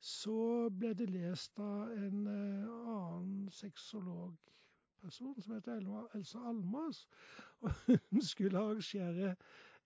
så 0.00 0.68
ble 0.78 0.92
det 0.94 1.10
lest 1.10 1.58
av 1.58 1.90
en 1.90 2.26
eh, 2.26 2.68
annen 2.88 3.48
sexologperson 3.50 5.40
som 5.42 5.54
heter 5.54 5.76
Elma, 5.76 6.04
Elsa 6.14 6.38
Almas. 6.38 7.08
Og 7.60 7.70
hun 8.10 8.22
skulle 8.22 8.58
arrangere 8.58 9.36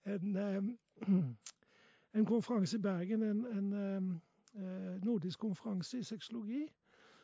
en, 0.06 0.36
eh, 0.36 0.62
en 2.18 2.26
konferanse 2.26 2.76
i 2.76 2.80
Bergen, 2.80 3.22
en, 3.22 3.44
en 3.46 3.72
eh, 4.54 5.04
nordisk 5.04 5.38
konferanse 5.38 5.98
i 5.98 6.02
sexologi. 6.02 6.66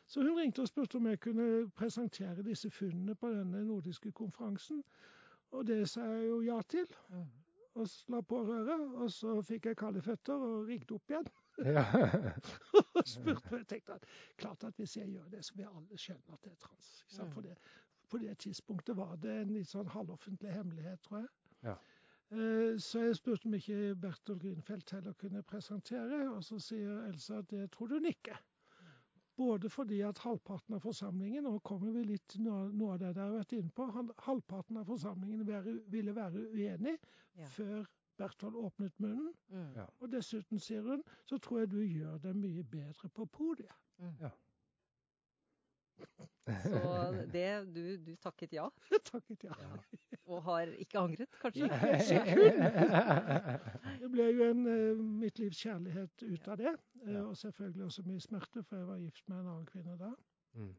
Så 0.07 0.21
hun 0.21 0.37
ringte 0.39 0.61
og 0.61 0.67
spurte 0.67 0.95
om 0.95 1.07
jeg 1.07 1.19
kunne 1.19 1.69
presentere 1.69 2.43
disse 2.43 2.69
funnene 2.69 3.15
på 3.15 3.29
denne 3.29 3.65
nordiske 3.65 4.11
konferansen. 4.11 4.83
Og 5.51 5.67
det 5.67 5.89
sa 5.89 6.01
jeg 6.01 6.27
jo 6.29 6.41
ja 6.41 6.61
til, 6.61 6.87
Mm. 7.09 7.25
Og 7.77 8.13
la 8.13 8.21
på 8.21 8.39
røret. 8.47 8.85
Og 9.01 9.11
så 9.13 9.35
fikk 9.47 9.69
jeg 9.71 9.77
kalde 9.79 10.01
føtter 10.05 10.45
og 10.47 10.67
rigget 10.69 10.93
opp 10.97 11.13
igjen. 11.13 11.27
Ja. 11.65 11.83
og 12.97 13.03
spurte, 13.07 13.57
jeg 13.57 13.67
tenkte 13.71 13.97
at 13.97 14.07
klart 14.37 14.63
at 14.67 14.77
hvis 14.77 14.97
jeg 14.97 15.11
gjør 15.15 15.29
det, 15.33 15.43
så 15.45 15.57
vil 15.57 15.69
alle 15.71 15.97
skjønne 15.97 16.33
at 16.33 16.43
det 16.43 16.51
er 16.53 16.59
trans. 16.65 16.89
ikke 17.03 17.15
sant? 17.19 17.29
Mm. 17.29 17.35
For 17.37 17.47
det, 17.47 17.57
på 18.09 18.17
det 18.23 18.37
tidspunktet 18.43 18.97
var 18.97 19.15
det 19.23 19.37
en 19.41 19.53
litt 19.55 19.69
sånn 19.71 19.89
halvoffentlig 19.93 20.53
hemmelighet, 20.53 21.01
tror 21.07 21.23
jeg. 21.23 21.31
Ja. 21.69 21.77
Eh, 22.31 22.75
Så 22.83 23.05
jeg 23.05 23.15
spurte 23.15 23.47
om 23.47 23.55
ikke 23.57 23.95
Bertolt 23.95 24.41
Grünfeldt 24.43 24.91
heller 24.91 25.13
kunne 25.13 25.43
presentere, 25.47 26.25
og 26.29 26.43
så 26.43 26.59
sier 26.59 27.07
Elsa 27.07 27.41
at 27.41 27.49
det 27.53 27.69
tror 27.71 27.95
hun 27.95 28.05
ikke. 28.05 28.35
Både 29.37 29.69
fordi 29.69 29.99
at 30.01 30.17
halvparten 30.23 30.73
av 30.73 30.81
forsamlingen, 30.81 31.43
nå 31.45 31.59
kommer 31.65 31.91
vi 31.93 32.03
litt 32.09 32.37
noe 32.41 32.93
av 32.95 32.99
det 33.03 33.11
dere 33.13 33.27
har 33.27 33.35
vært 33.37 33.53
inne 33.53 33.69
på, 33.77 33.85
halvparten 34.25 34.79
av 34.81 34.87
forsamlingen 34.89 35.45
ville 35.93 36.15
være 36.17 36.47
uenig 36.55 36.97
Ja. 37.37 37.45
før 37.53 37.85
Bertolt 38.17 38.55
åpnet 38.57 38.95
munnen. 38.99 39.33
Mm. 39.53 39.73
Ja. 39.75 39.85
Og 40.01 40.09
dessuten, 40.09 40.57
sier 40.59 40.81
hun, 40.81 41.03
så 41.29 41.37
tror 41.37 41.59
jeg 41.59 41.69
du 41.69 41.81
gjør 41.83 42.17
det 42.23 42.33
mye 42.35 42.63
bedre 42.65 43.09
på 43.13 43.27
podiet. 43.29 43.75
Mm. 44.01 44.15
Ja. 44.21 44.31
Så 46.63 46.79
det 47.33 47.47
du, 47.75 47.81
du 48.05 48.15
takket 48.23 48.53
ja, 48.55 48.69
Takket 49.11 49.43
ja. 49.43 49.55
og 50.27 50.43
har 50.45 50.71
ikke 50.79 50.99
angret, 50.99 51.29
kanskje? 51.41 51.65
Ikke 51.67 51.89
et 51.97 52.05
sekund. 52.07 52.61
Det 54.01 54.11
ble 54.13 54.27
jo 54.31 54.47
en 54.51 54.63
uh, 54.67 55.01
mitt 55.23 55.39
livs 55.39 55.59
kjærlighet 55.63 56.23
ut 56.23 56.47
av 56.53 56.57
det. 56.61 56.73
eh, 57.05 57.21
Og 57.23 57.37
selvfølgelig 57.37 57.83
også 57.89 58.03
mye 58.07 58.23
smerte, 58.23 58.63
for 58.63 58.77
jeg 58.79 58.87
var 58.87 59.01
gift 59.03 59.27
med 59.29 59.39
en 59.41 59.47
annen 59.53 59.65
kvinne 59.71 59.97
da. 59.99 60.11
Mm. 60.53 60.73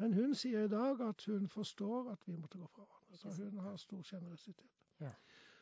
Men 0.00 0.14
hun 0.16 0.34
sier 0.34 0.64
i 0.64 0.72
dag 0.72 1.00
at 1.08 1.24
hun 1.28 1.48
forstår 1.48 2.12
at 2.12 2.22
vi 2.26 2.36
måtte 2.36 2.58
gå 2.58 2.66
fra 2.72 2.84
hverandre. 2.84 3.16
Så 3.20 3.32
hun 3.42 3.58
har 3.64 3.76
stor 3.76 4.02
sjenerøsitet. 4.02 4.70
Ja. 5.00 5.10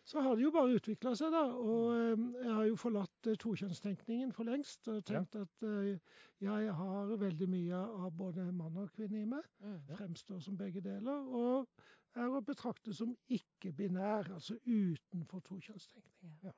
Så 0.09 0.21
har 0.25 0.37
det 0.37 0.47
jo 0.47 0.51
bare 0.55 0.73
utvikla 0.79 1.11
seg, 1.19 1.35
da. 1.35 1.43
Og 1.53 1.91
eh, 1.93 2.23
jeg 2.41 2.55
har 2.57 2.65
jo 2.65 2.77
forlatt 2.81 3.29
uh, 3.29 3.35
tokjønnstenkningen 3.43 4.31
for 4.33 4.49
lengst. 4.49 4.89
Og 4.89 5.03
tenkt 5.05 5.37
at 5.37 5.67
eh, 5.69 5.99
jeg 6.41 6.73
har 6.79 7.13
veldig 7.21 7.49
mye 7.53 7.81
av 8.07 8.15
både 8.17 8.47
mann 8.57 8.79
og 8.81 8.89
kvinne 8.97 9.21
i 9.21 9.29
meg. 9.29 9.45
Mm. 9.61 9.77
Fremstår 9.99 10.41
som 10.47 10.57
begge 10.57 10.81
deler. 10.81 11.29
Og 11.29 11.69
er 12.17 12.33
å 12.33 12.41
betrakte 12.41 12.95
som 12.97 13.13
ikke-binær, 13.37 14.33
altså 14.39 14.57
utenfor 14.65 15.45
tokjønnstenkning. 15.51 16.57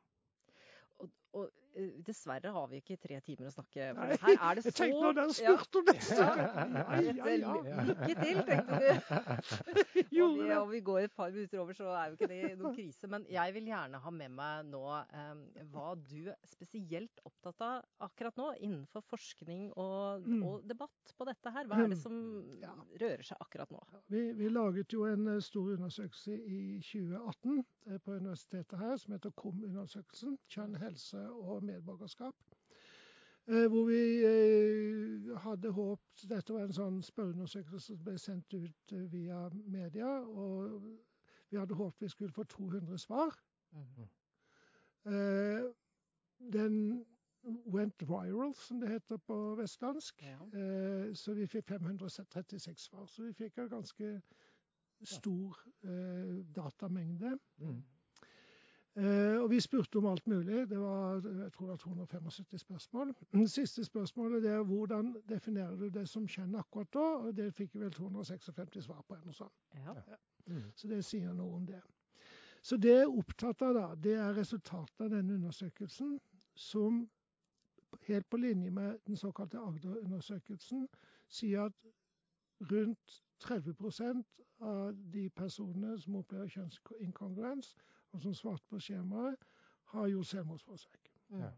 Og, 1.00 1.10
og 1.34 1.42
eh, 1.48 1.59
dessverre 2.06 2.50
har 2.54 2.66
vi 2.70 2.80
ikke 2.82 2.96
tre 3.00 3.20
timer 3.24 3.48
å 3.48 3.52
snakke, 3.54 3.90
for 3.94 4.10
Nei, 4.10 4.16
her 4.24 4.40
er 4.50 4.58
det 4.58 4.64
så 4.64 4.70
Jeg 4.70 4.76
tenkte 4.80 5.00
når 5.04 5.16
den 5.20 5.32
spurte 5.36 5.80
om 5.80 5.84
det, 5.90 5.96
så 6.02 6.18
Ja. 6.20 6.30
ja, 7.00 7.34
ja. 7.36 7.84
Lykke 7.90 8.14
til, 8.20 8.40
tenkte 8.48 8.80
du. 8.80 8.88
Og 10.10 10.14
Gjorde 10.20 10.42
vi, 10.44 10.50
og 10.56 10.70
vi 10.72 10.80
går 10.84 10.98
et 11.06 11.12
par 11.16 11.30
minutter 11.32 11.60
over, 11.62 11.72
så 11.76 11.86
er 11.94 12.10
jo 12.10 12.16
ikke 12.18 12.28
det 12.30 12.40
noen 12.58 12.74
krise. 12.76 13.08
Men 13.10 13.24
jeg 13.30 13.54
vil 13.54 13.68
gjerne 13.70 14.00
ha 14.02 14.10
med 14.14 14.32
meg 14.34 14.66
nå 14.70 14.80
um, 14.90 15.40
hva 15.72 15.86
du 16.00 16.16
er 16.32 16.36
spesielt 16.50 17.22
opptatt 17.28 17.62
av 17.64 17.84
akkurat 18.08 18.36
nå 18.40 18.50
innenfor 18.60 19.04
forskning 19.10 19.70
og, 19.76 20.26
Mm. 20.30 20.42
og 20.46 20.64
debatt 20.68 21.12
på 21.16 21.24
dette 21.28 21.50
her. 21.54 21.64
Hva 21.70 21.78
er 21.84 21.88
det 21.92 21.98
som 22.00 22.12
rører 23.00 23.22
seg 23.24 23.38
akkurat 23.40 23.70
nå? 23.72 23.80
Vi, 24.12 24.20
vi 24.36 24.48
laget 24.52 24.92
jo 24.92 25.06
en 25.08 25.26
eh, 25.36 25.40
stor 25.44 25.70
undersøkelse 25.76 26.34
i 26.36 26.60
2018 26.84 27.58
eh, 27.58 27.64
på 28.04 28.12
universitetet 28.12 28.78
her, 28.78 28.96
som 28.96 29.12
heter 29.12 29.30
KOM-undersøkelsen. 29.30 30.38
Kjønn, 30.48 30.74
helse 30.74 31.30
og 31.30 31.64
medborgerskap. 31.64 32.34
Eh, 33.46 33.66
Hvor 33.66 33.84
vi 33.84 34.24
eh, 34.24 35.38
hadde 35.38 35.72
håpet 35.72 36.26
Dette 36.30 36.54
var 36.54 36.66
en 36.68 36.76
sånn 36.76 36.98
spørreundersøkelse 37.02 37.96
som 37.96 38.04
ble 38.04 38.18
sendt 38.20 38.54
ut 38.54 38.92
eh, 38.94 39.06
via 39.12 39.48
media. 39.66 40.10
Og 40.22 40.82
vi 41.50 41.58
hadde 41.58 41.74
håpet 41.74 42.04
vi 42.04 42.12
skulle 42.12 42.32
få 42.36 42.44
200 42.44 42.98
svar. 42.98 43.34
Mhm. 43.72 44.08
Eh, 45.12 45.70
Den 46.52 47.04
went 47.66 48.02
viral, 48.08 48.54
som 48.54 48.80
det 48.80 48.88
heter 48.88 49.16
på 49.16 49.54
vestlandsk. 49.56 50.22
Ja. 50.22 50.38
Eh, 50.58 51.14
Så 51.14 51.34
vi 51.34 51.46
fikk 51.46 51.68
536 51.68 52.80
svar. 52.80 53.06
Så 53.06 53.22
vi 53.22 53.32
fikk 53.32 53.58
en 53.58 53.68
ganske 53.68 54.20
stor 55.02 55.58
eh, 55.84 56.54
datamengde. 56.56 57.38
Mm. 57.58 57.82
Eh, 58.96 59.42
og 59.42 59.50
vi 59.50 59.60
spurte 59.60 59.96
om 59.96 60.06
alt 60.06 60.26
mulig. 60.26 60.70
Det 60.70 60.80
var 60.80 61.14
jeg 61.14 61.52
tror 61.52 61.66
det 61.66 61.70
var 61.70 61.76
275 61.76 62.58
spørsmål. 62.58 63.14
Det 63.32 63.50
siste 63.60 63.84
spørsmålet 63.84 64.44
er 64.44 64.62
hvordan 64.62 65.16
definerer 65.28 65.76
du 65.76 65.88
det 65.88 66.08
som 66.08 66.26
kjønn 66.28 66.54
akkurat 66.54 66.92
da? 66.94 67.06
Og 67.28 67.36
det 67.36 67.54
fikk 67.54 67.74
vi 67.74 67.84
vel 67.84 67.92
256 67.92 68.84
svar 68.84 69.04
på. 69.08 69.14
eller 69.14 69.24
noe 69.24 69.34
sånt. 69.34 69.54
Ja. 69.74 69.94
Mm. 70.46 70.72
Så 70.74 70.88
det 70.88 71.04
sier 71.04 71.32
noe 71.32 71.56
om 71.56 71.66
det. 71.66 71.80
Så 72.62 72.76
det 72.76 72.90
jeg 72.90 73.06
er 73.06 73.18
opptatt 73.18 73.62
av, 73.62 73.74
da, 73.74 73.86
det 73.94 74.14
er 74.20 74.34
resultatet 74.36 75.00
av 75.00 75.10
denne 75.10 75.34
undersøkelsen, 75.34 76.18
som 76.54 77.06
helt 78.08 78.28
på 78.30 78.36
linje 78.36 78.70
med 78.70 78.98
den 79.06 79.16
såkalte 79.16 79.58
Agder-undersøkelsen 79.58 80.88
sier 81.28 81.70
at 81.70 81.72
rundt 82.70 83.22
30 83.38 83.74
av 84.60 84.92
de 85.12 85.28
personene 85.30 85.98
som 86.00 86.16
opplever 86.16 86.48
kjønnsinkongruens, 86.48 87.74
og 88.12 88.22
som 88.22 88.34
svarte 88.34 88.66
på 88.70 88.80
skjemaet, 88.80 89.36
har 89.94 90.06
gjort 90.08 90.26
selvmordsforsøk. 90.26 91.10
Mm. 91.30 91.40
Ja. 91.40 91.50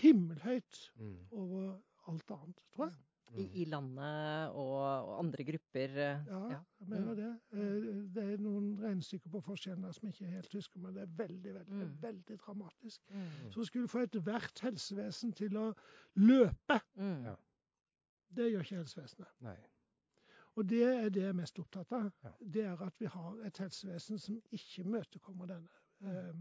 Himmelhøyt 0.00 0.90
Mm. 0.96 1.16
over 1.32 1.78
alt 2.08 2.30
annet, 2.30 2.64
tror 2.74 2.84
jeg. 2.86 2.94
I, 3.38 3.44
I 3.62 3.64
landet 3.64 4.50
og, 4.58 4.72
og 5.06 5.18
andre 5.18 5.44
grupper. 5.44 5.88
eh, 5.90 6.24
Ja, 6.26 6.38
ja. 6.50 6.60
jeg 6.80 6.88
mener 6.88 7.14
det. 7.14 7.40
Eh, 7.52 7.84
Det 8.14 8.24
er 8.32 8.36
noen 8.42 8.72
regnestykker 8.82 9.30
på 9.30 9.40
forskjellen 9.40 9.84
der 9.84 9.92
som 9.92 10.08
ikke 10.08 10.24
er 10.26 10.30
helt 10.30 10.52
husker, 10.52 10.80
men 10.80 10.94
det 10.94 11.02
er 11.02 11.06
veldig, 11.06 11.54
veldig, 11.54 11.74
Mm. 11.86 12.02
veldig 12.02 12.38
dramatisk. 12.40 13.00
Mm. 13.10 13.52
Så 13.52 13.64
skulle 13.64 13.88
få 13.88 13.98
ethvert 14.02 14.60
helsevesen 14.60 15.32
til 15.32 15.56
å 15.56 15.72
løpe. 16.16 16.80
Mm. 16.96 17.36
Det 18.34 18.50
gjør 18.52 18.60
ikke 18.64 18.76
helsevesenet. 18.76 19.28
Nei. 19.40 19.56
Og 20.56 20.68
det 20.68 20.82
er 20.82 21.08
det 21.08 21.22
jeg 21.22 21.28
er 21.28 21.36
mest 21.38 21.58
opptatt 21.58 21.92
av. 21.92 22.10
Ja. 22.24 22.32
Det 22.40 22.64
er 22.64 22.82
at 22.86 23.00
vi 23.00 23.06
har 23.06 23.36
et 23.46 23.58
helsevesen 23.58 24.18
som 24.18 24.40
ikke 24.52 24.84
møtekommer 24.84 25.46
denne, 25.46 25.68
eh, 26.02 26.40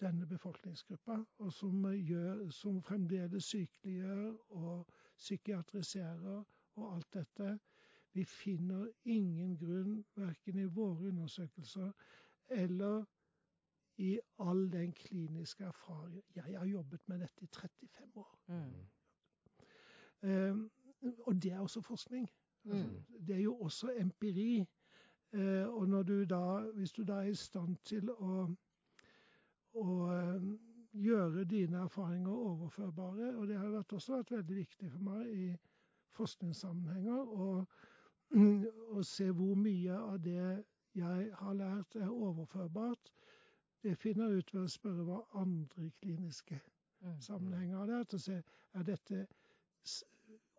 denne 0.00 0.26
befolkningsgruppa, 0.26 1.16
og 1.38 1.52
som, 1.52 1.86
gjør, 1.92 2.50
som 2.50 2.82
fremdeles 2.82 3.44
sykeliggjør 3.44 4.34
og 4.50 4.86
psykiatriserer 5.16 6.44
og 6.76 6.94
alt 6.94 7.14
dette. 7.14 7.58
Vi 8.12 8.24
finner 8.24 8.88
ingen 9.04 9.56
grunn, 9.56 10.04
verken 10.16 10.58
i 10.58 10.64
våre 10.64 11.08
undersøkelser 11.08 11.92
eller 12.48 13.04
i 13.96 14.18
all 14.38 14.72
den 14.72 14.92
kliniske 14.92 15.64
erfaringen 15.64 16.22
Jeg 16.34 16.58
har 16.58 16.66
jobbet 16.66 17.08
med 17.08 17.18
dette 17.20 17.44
i 17.44 17.46
35 17.46 18.20
år. 18.20 18.38
Mm. 18.46 18.86
Eh, 20.28 20.56
og 21.26 21.42
det 21.42 21.52
er 21.52 21.58
også 21.60 21.80
forskning. 21.80 22.28
Altså, 22.64 23.02
Det 23.26 23.36
er 23.36 23.42
jo 23.42 23.54
også 23.54 23.92
empiri. 23.96 24.66
Eh, 25.32 25.66
og 25.66 25.88
når 25.88 26.02
du 26.02 26.24
da, 26.24 26.70
hvis 26.74 26.92
du 26.92 27.02
da 27.02 27.12
er 27.12 27.22
i 27.32 27.34
stand 27.34 27.76
til 27.84 28.10
å, 28.10 28.46
å 29.74 29.86
eh, 30.12 30.42
gjøre 30.92 31.44
dine 31.44 31.84
erfaringer 31.86 32.30
overførbare, 32.30 33.36
og 33.36 33.46
det 33.48 33.56
har 33.58 33.70
vært, 33.72 33.92
også 33.92 34.16
vært 34.16 34.30
veldig 34.30 34.56
viktig 34.56 34.90
for 34.92 35.06
meg 35.06 35.30
i 35.32 35.46
forskningssammenhenger, 36.12 37.32
å, 37.32 37.64
se 39.14 39.30
hvor 39.30 39.56
mye 39.56 39.96
av 39.96 40.20
det 40.24 40.64
jeg 40.94 41.30
har 41.40 41.56
lært 41.56 41.96
er 41.96 42.12
overførbart, 42.12 43.12
det 43.82 43.96
finner 43.98 44.28
jeg 44.28 44.44
ut 44.44 44.54
ved 44.54 44.62
å 44.66 44.74
spørre 44.76 45.08
hva 45.08 45.22
andre 45.40 45.88
kliniske 46.02 46.60
Mm. 47.02 47.20
sammenhenger 47.20 47.76
har 47.76 47.86
lært, 47.86 48.14
og 48.14 48.20
se 48.20 48.42
er 48.74 48.82
dette 48.82 49.26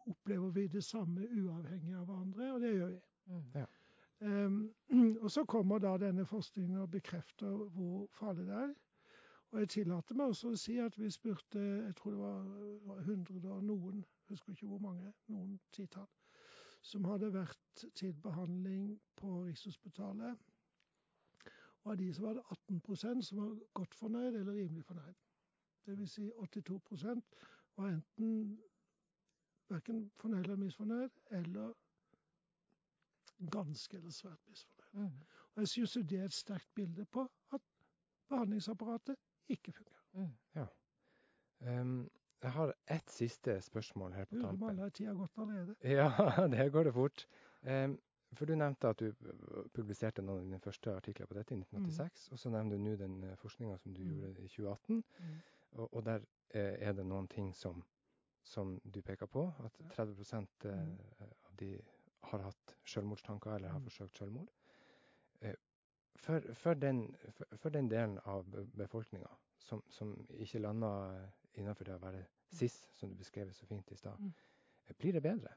Opplever 0.07 0.49
vi 0.49 0.67
det 0.67 0.83
samme 0.83 1.27
uavhengig 1.27 1.95
av 1.95 2.05
hverandre? 2.05 2.53
Og 2.53 2.61
det 2.61 2.73
gjør 2.75 2.93
vi. 2.93 3.01
Ja. 3.55 3.65
Um, 4.23 4.73
og 5.23 5.31
så 5.31 5.43
kommer 5.45 5.79
da 5.79 5.97
denne 5.97 6.25
forskningen 6.25 6.77
og 6.77 6.91
bekrefter 6.91 7.67
hvor 7.75 8.07
farlig 8.19 8.47
det 8.47 8.55
er. 8.55 8.73
Og 9.51 9.59
jeg 9.59 9.69
tillater 9.69 10.17
meg 10.17 10.31
også 10.31 10.53
å 10.53 10.57
si 10.57 10.79
at 10.81 10.95
vi 10.97 11.11
spurte 11.13 11.61
jeg 11.61 11.95
tror 11.99 12.15
det 12.15 12.19
var, 12.19 12.45
var 12.87 13.01
100 13.03 13.51
og 13.53 13.65
noen, 13.67 13.99
husker 14.31 14.55
ikke 14.55 14.69
hvor 14.71 14.81
mange, 14.81 15.11
noen 15.29 15.59
titall, 15.75 16.07
som 16.81 17.05
hadde 17.05 17.29
vært 17.35 17.83
til 17.99 18.15
behandling 18.23 18.95
på 19.19 19.43
Rikshospitalet. 19.43 20.39
Og 21.83 21.91
av 21.91 21.99
de 21.99 22.09
så 22.15 22.25
var 22.25 22.39
det 22.39 22.45
18 22.49 23.21
som 23.27 23.43
var 23.43 23.53
godt 23.77 23.95
fornøyd 23.95 24.39
eller 24.39 24.53
rimelig 24.53 24.85
fornøyd. 24.87 25.13
Det 25.85 25.97
vil 25.99 26.09
si 26.09 26.31
82% 26.31 27.21
var 27.75 27.89
enten 27.91 28.57
verken 29.73 30.03
fornøyd 30.21 30.43
eller 30.45 30.55
misfornøyd, 30.61 31.09
eller 31.39 31.73
ganske 33.51 33.97
eller 33.97 34.11
svært 34.11 34.39
misfornøyd. 34.49 34.79
Mm. 34.93 35.21
Og 35.55 35.61
jeg 35.61 35.67
syns 35.67 35.93
det 36.09 36.19
er 36.19 36.25
et 36.29 36.33
sterkt 36.33 36.69
bilde 36.75 37.05
på 37.05 37.25
at 37.53 37.61
behandlingsapparatet 38.29 39.15
ikke 39.49 39.71
fungerer. 39.71 40.03
Mm. 40.13 40.69
Um, 41.81 42.09
jeg 42.43 42.51
har 42.51 42.73
ett 42.91 43.09
siste 43.11 43.61
spørsmål 43.61 44.13
her 44.13 44.25
på 44.25 44.35
Lurer 44.35 44.47
på 44.47 44.49
om 44.49 44.57
tampen. 44.59 44.79
alle 44.79 44.89
tida 44.89 45.13
gått 45.13 45.37
allerede. 45.37 45.75
Ja, 45.83 46.47
det 46.47 46.71
går 46.71 46.83
det 46.83 46.93
fort. 46.93 47.27
Um, 47.61 47.99
for 48.33 48.45
du 48.45 48.55
nevnte 48.55 48.89
at 48.89 48.99
du 48.99 49.05
eh, 49.07 49.65
publiserte 49.73 50.21
noen 50.25 50.39
av 50.39 50.45
dine 50.47 50.59
første 50.59 50.91
artikler 50.97 51.27
på 51.29 51.35
dette 51.37 51.53
i 51.53 51.57
1986. 51.61 52.31
Og 52.33 52.39
så 52.41 52.49
nevner 52.49 52.77
du 52.77 52.81
nå 52.83 52.95
den 52.97 53.19
uh, 53.23 53.35
forskninga 53.37 53.77
som 53.77 53.93
du 53.93 54.01
Mm. 54.03 54.15
gjorde 54.19 54.41
i 54.41 54.47
2018. 54.47 55.03
Mm. 55.19 55.35
Og, 55.71 55.93
og 55.93 56.05
der 56.05 56.19
eh, 56.49 56.73
er 56.87 56.93
det 56.93 57.05
noen 57.05 57.27
ting 57.27 57.53
som, 57.55 57.83
som 58.43 58.79
du 58.83 59.01
peker 59.01 59.25
på. 59.25 59.45
At 59.63 59.79
30 59.95 60.21
eh, 60.65 60.71
Mm. 60.71 60.97
av 61.47 61.55
de 61.59 61.81
har 62.23 62.39
hatt 62.39 62.75
selvmordstanker 62.85 63.55
eller 63.55 63.69
har 63.69 63.79
Mm. 63.79 63.83
forsøkt 63.89 64.17
selvmord. 64.17 64.49
Eh, 65.41 65.55
for, 66.15 66.39
for, 66.53 66.73
den, 66.73 67.15
for, 67.31 67.45
for 67.57 67.69
den 67.69 67.89
delen 67.89 68.19
av 68.25 68.45
befolkninga 68.77 69.27
som, 69.59 69.81
som 69.89 70.27
ikke 70.29 70.59
landa 70.59 70.89
innenfor 71.55 71.83
det 71.85 71.95
å 71.95 71.99
være 72.03 72.25
cis, 72.51 72.87
som 72.93 73.09
du 73.09 73.15
beskrev 73.15 73.51
så 73.53 73.65
fint 73.65 73.91
i 73.91 73.95
stad, 73.95 74.19
Mm. 74.19 74.33
eh, 74.87 74.93
blir 74.99 75.13
det 75.13 75.21
bedre? 75.23 75.53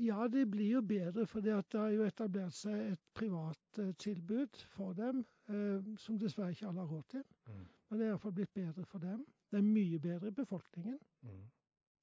Ja, 0.00 0.28
det 0.28 0.46
blir 0.50 0.70
jo 0.72 0.80
bedre, 0.80 1.26
for 1.26 1.40
det 1.40 1.52
har 1.74 1.88
jo 1.92 2.04
etablert 2.06 2.54
seg 2.56 2.92
et 2.92 3.00
privat 3.14 3.78
eh, 3.78 3.90
tilbud 4.00 4.56
for 4.72 4.92
dem, 4.96 5.24
eh, 5.48 5.82
som 6.00 6.16
dessverre 6.18 6.50
ikke 6.54 6.68
alle 6.70 6.80
har 6.80 6.88
råd 6.88 7.04
til. 7.08 7.24
Mm. 7.46 7.66
Men 7.90 7.98
det 7.98 8.06
er 8.06 8.10
iallfall 8.14 8.32
blitt 8.32 8.54
bedre 8.54 8.84
for 8.88 8.98
dem. 8.98 9.26
Det 9.52 9.58
er 9.60 9.64
mye 9.68 9.98
bedre 10.00 10.30
i 10.32 10.36
befolkningen. 10.36 10.98
Mm. 11.28 11.42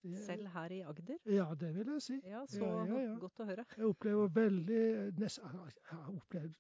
Det 0.03 0.19
Selv 0.25 0.47
her 0.47 0.71
i 0.71 0.79
Agder? 0.79 1.17
Ja, 1.25 1.53
det 1.59 1.75
vil 1.75 1.87
jeg 1.91 2.01
si. 2.01 2.19
Ja, 2.23 2.45
så 2.45 2.65
Ja, 2.65 2.85
ja, 2.85 2.99
ja. 3.01 3.15
godt 3.19 3.39
å 3.39 3.45
høre. 3.49 3.65
Jeg 3.77 3.85
opplever 3.85 4.27
veldig 4.35 4.83
nest, 5.19 5.39
Jeg 5.43 5.73
har 5.89 6.13
opplevd 6.13 6.53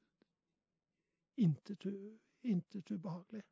intet, 1.37 1.85
intet 2.43 2.91
ubehagelig. 2.91 3.43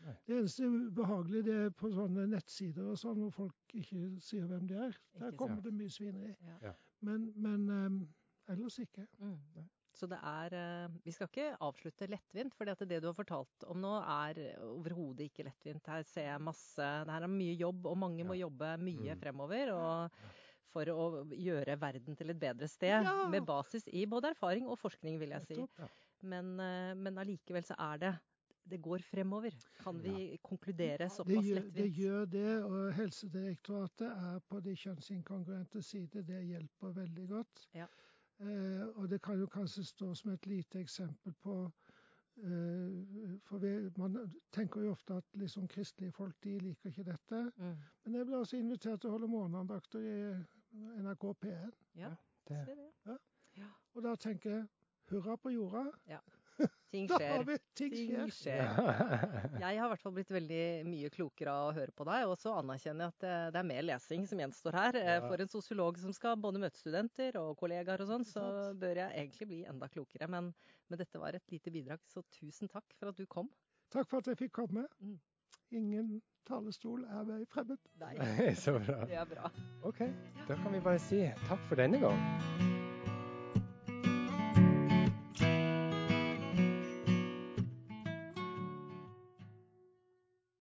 Nei. 0.00 0.14
Det 0.26 0.38
eneste 0.38 0.66
ubehagelige 0.66 1.42
det 1.42 1.54
er 1.66 1.70
på 1.70 1.92
sånne 1.92 2.26
nettsider 2.32 2.90
og 2.90 2.98
sånn, 2.98 3.20
hvor 3.20 3.30
folk 3.30 3.74
ikke 3.74 4.08
sier 4.24 4.46
hvem 4.50 4.66
de 4.66 4.80
er. 4.88 4.98
Der 5.20 5.36
kommer 5.36 5.60
det 5.62 5.74
mye 5.74 5.90
svineri. 5.90 6.34
Ja. 6.40 6.58
Ja. 6.62 6.74
Men, 7.00 7.32
men 7.36 7.68
um, 7.70 8.00
ellers 8.48 8.78
ikke. 8.78 9.06
Mm. 9.18 9.68
Så 9.96 10.04
det 10.10 10.18
er 10.20 10.52
eh, 10.58 10.96
Vi 11.06 11.12
skal 11.16 11.30
ikke 11.30 11.46
avslutte 11.64 12.08
lettvint, 12.12 12.52
for 12.54 12.68
det 12.68 13.00
du 13.00 13.06
har 13.08 13.16
fortalt 13.16 13.64
om 13.70 13.80
nå 13.80 13.94
er 14.02 14.42
overhodet 14.60 15.30
ikke 15.30 15.46
lettvint. 15.48 15.86
Her 15.88 16.02
ser 16.04 16.28
jeg 16.34 16.42
masse 16.44 16.76
Det 17.06 17.14
her 17.14 17.24
er 17.24 17.32
mye 17.32 17.54
jobb, 17.56 17.86
og 17.88 17.96
mange 18.02 18.26
må 18.28 18.36
jobbe 18.36 18.74
mye 18.82 19.14
Mm. 19.16 19.20
fremover. 19.22 19.72
Og 19.72 20.10
for 20.76 20.84
å 20.92 21.04
gjøre 21.32 21.78
verden 21.80 22.16
til 22.18 22.28
et 22.34 22.38
bedre 22.38 22.68
sted. 22.68 23.06
Ja. 23.06 23.28
Med 23.32 23.46
basis 23.48 23.86
i 23.88 24.04
både 24.04 24.34
erfaring 24.34 24.66
og 24.68 24.76
forskning, 24.78 25.16
vil 25.18 25.30
jeg 25.32 25.46
si. 25.48 25.66
Men, 26.22 26.58
eh, 26.60 26.92
men 26.94 27.16
allikevel 27.22 27.64
så 27.64 27.74
er 27.78 27.98
det 27.98 28.14
Det 28.68 28.80
går 28.82 28.98
fremover. 28.98 29.54
Kan 29.78 30.00
vi 30.02 30.36
konkludere 30.42 31.06
såpass 31.08 31.46
lettvint? 31.46 31.72
det 31.72 31.92
gjør 31.94 32.24
det, 32.26 32.64
og 32.64 32.92
Helsedirektoratet 32.96 34.08
er 34.10 34.40
på 34.50 34.60
de 34.60 34.72
kjønnsinkongruente 34.74 35.82
side. 35.86 36.24
Det 36.26 36.40
hjelper 36.48 36.92
veldig 36.96 37.28
godt. 37.30 37.66
Ja. 37.78 37.86
Eh, 38.40 38.86
og 38.96 39.10
det 39.10 39.22
kan 39.22 39.38
jo 39.40 39.46
kanskje 39.46 39.84
stå 39.84 40.14
som 40.14 40.30
et 40.30 40.46
lite 40.46 40.80
eksempel 40.80 41.32
på 41.40 41.54
eh, 42.36 43.38
For 43.48 43.58
vi, 43.58 43.90
man 43.96 44.18
tenker 44.52 44.80
jo 44.80 44.90
ofte 44.90 45.16
at 45.16 45.24
liksom 45.32 45.68
kristelige 45.68 46.12
folk 46.12 46.34
de 46.44 46.58
liker 46.58 46.90
ikke 46.90 47.04
dette. 47.04 47.52
Mm. 47.56 47.76
Men 48.04 48.14
jeg 48.14 48.26
ble 48.26 48.36
altså 48.36 48.56
invitert 48.56 49.00
til 49.00 49.08
å 49.10 49.16
holde 49.16 49.30
morgenandakter 49.32 50.00
i 50.00 50.16
NRK 51.02 51.30
P1. 51.44 51.72
Ja, 51.96 52.14
Det, 52.48 52.66
det. 52.66 53.18
Og 53.94 54.02
da 54.02 54.14
tenker 54.14 54.50
jeg 54.50 54.66
hurra 55.10 55.36
på 55.36 55.50
jorda. 55.50 55.86
Ting 56.92 57.08
Da 57.10 57.18
skjer. 57.18 57.32
har 57.34 57.42
vi 57.44 57.56
ting 57.76 57.90
Ting 57.92 58.10
skjer. 58.30 58.30
skjer. 58.32 59.58
Jeg 59.62 59.78
har 59.80 59.86
i 59.86 59.90
hvert 59.90 60.00
fall 60.04 60.14
blitt 60.16 60.30
veldig 60.32 60.60
mye 60.88 61.10
klokere 61.12 61.52
av 61.52 61.68
å 61.70 61.74
høre 61.76 61.92
på 61.98 62.06
deg, 62.08 62.24
og 62.30 62.36
så 62.40 62.54
anerkjenner 62.60 63.04
jeg 63.08 63.12
at 63.14 63.24
det, 63.26 63.34
det 63.56 63.60
er 63.60 63.68
mer 63.72 63.82
lesing 63.88 64.24
som 64.30 64.40
gjenstår 64.44 64.78
her. 64.78 64.98
Eh, 65.02 65.10
Ja. 65.16 65.20
For 65.26 65.42
en 65.42 65.50
sosiolog 65.52 65.98
som 66.00 66.14
skal 66.16 66.38
både 66.40 66.62
møte 66.62 66.78
studenter 66.80 67.36
og 67.42 67.56
kollegaer 67.60 68.04
og 68.06 68.08
sånn, 68.12 68.24
så 68.28 68.46
bør 68.78 69.02
jeg 69.02 69.12
egentlig 69.24 69.48
bli 69.50 69.60
enda 69.68 69.88
klokere. 69.92 70.28
Men, 70.30 70.52
men 70.88 71.02
dette 71.02 71.20
var 71.20 71.34
et 71.36 71.44
lite 71.52 71.72
bidrag, 71.74 72.00
så 72.08 72.22
tusen 72.38 72.70
takk 72.72 72.86
for 73.00 73.10
at 73.12 73.18
du 73.20 73.26
kom. 73.26 73.50
Takk 73.92 74.08
for 74.08 74.22
at 74.22 74.30
jeg 74.32 74.40
fikk 74.46 74.54
komme. 74.62 74.86
Mm. 75.02 75.18
Ingen 75.76 76.12
talerstol 76.46 77.02
er 77.10 77.26
meg 77.26 77.44
fremmed. 77.50 77.82
Nei, 77.98 78.14
så 78.64 78.76
bra. 78.78 79.02
det 79.10 79.18
er 79.18 79.26
bra. 79.34 79.50
OK, 79.90 80.04
da 80.46 80.54
kan 80.62 80.72
vi 80.72 80.80
bare 80.86 81.02
si 81.02 81.24
takk 81.48 81.60
for 81.68 81.82
denne 81.82 81.98
gang. 82.02 82.65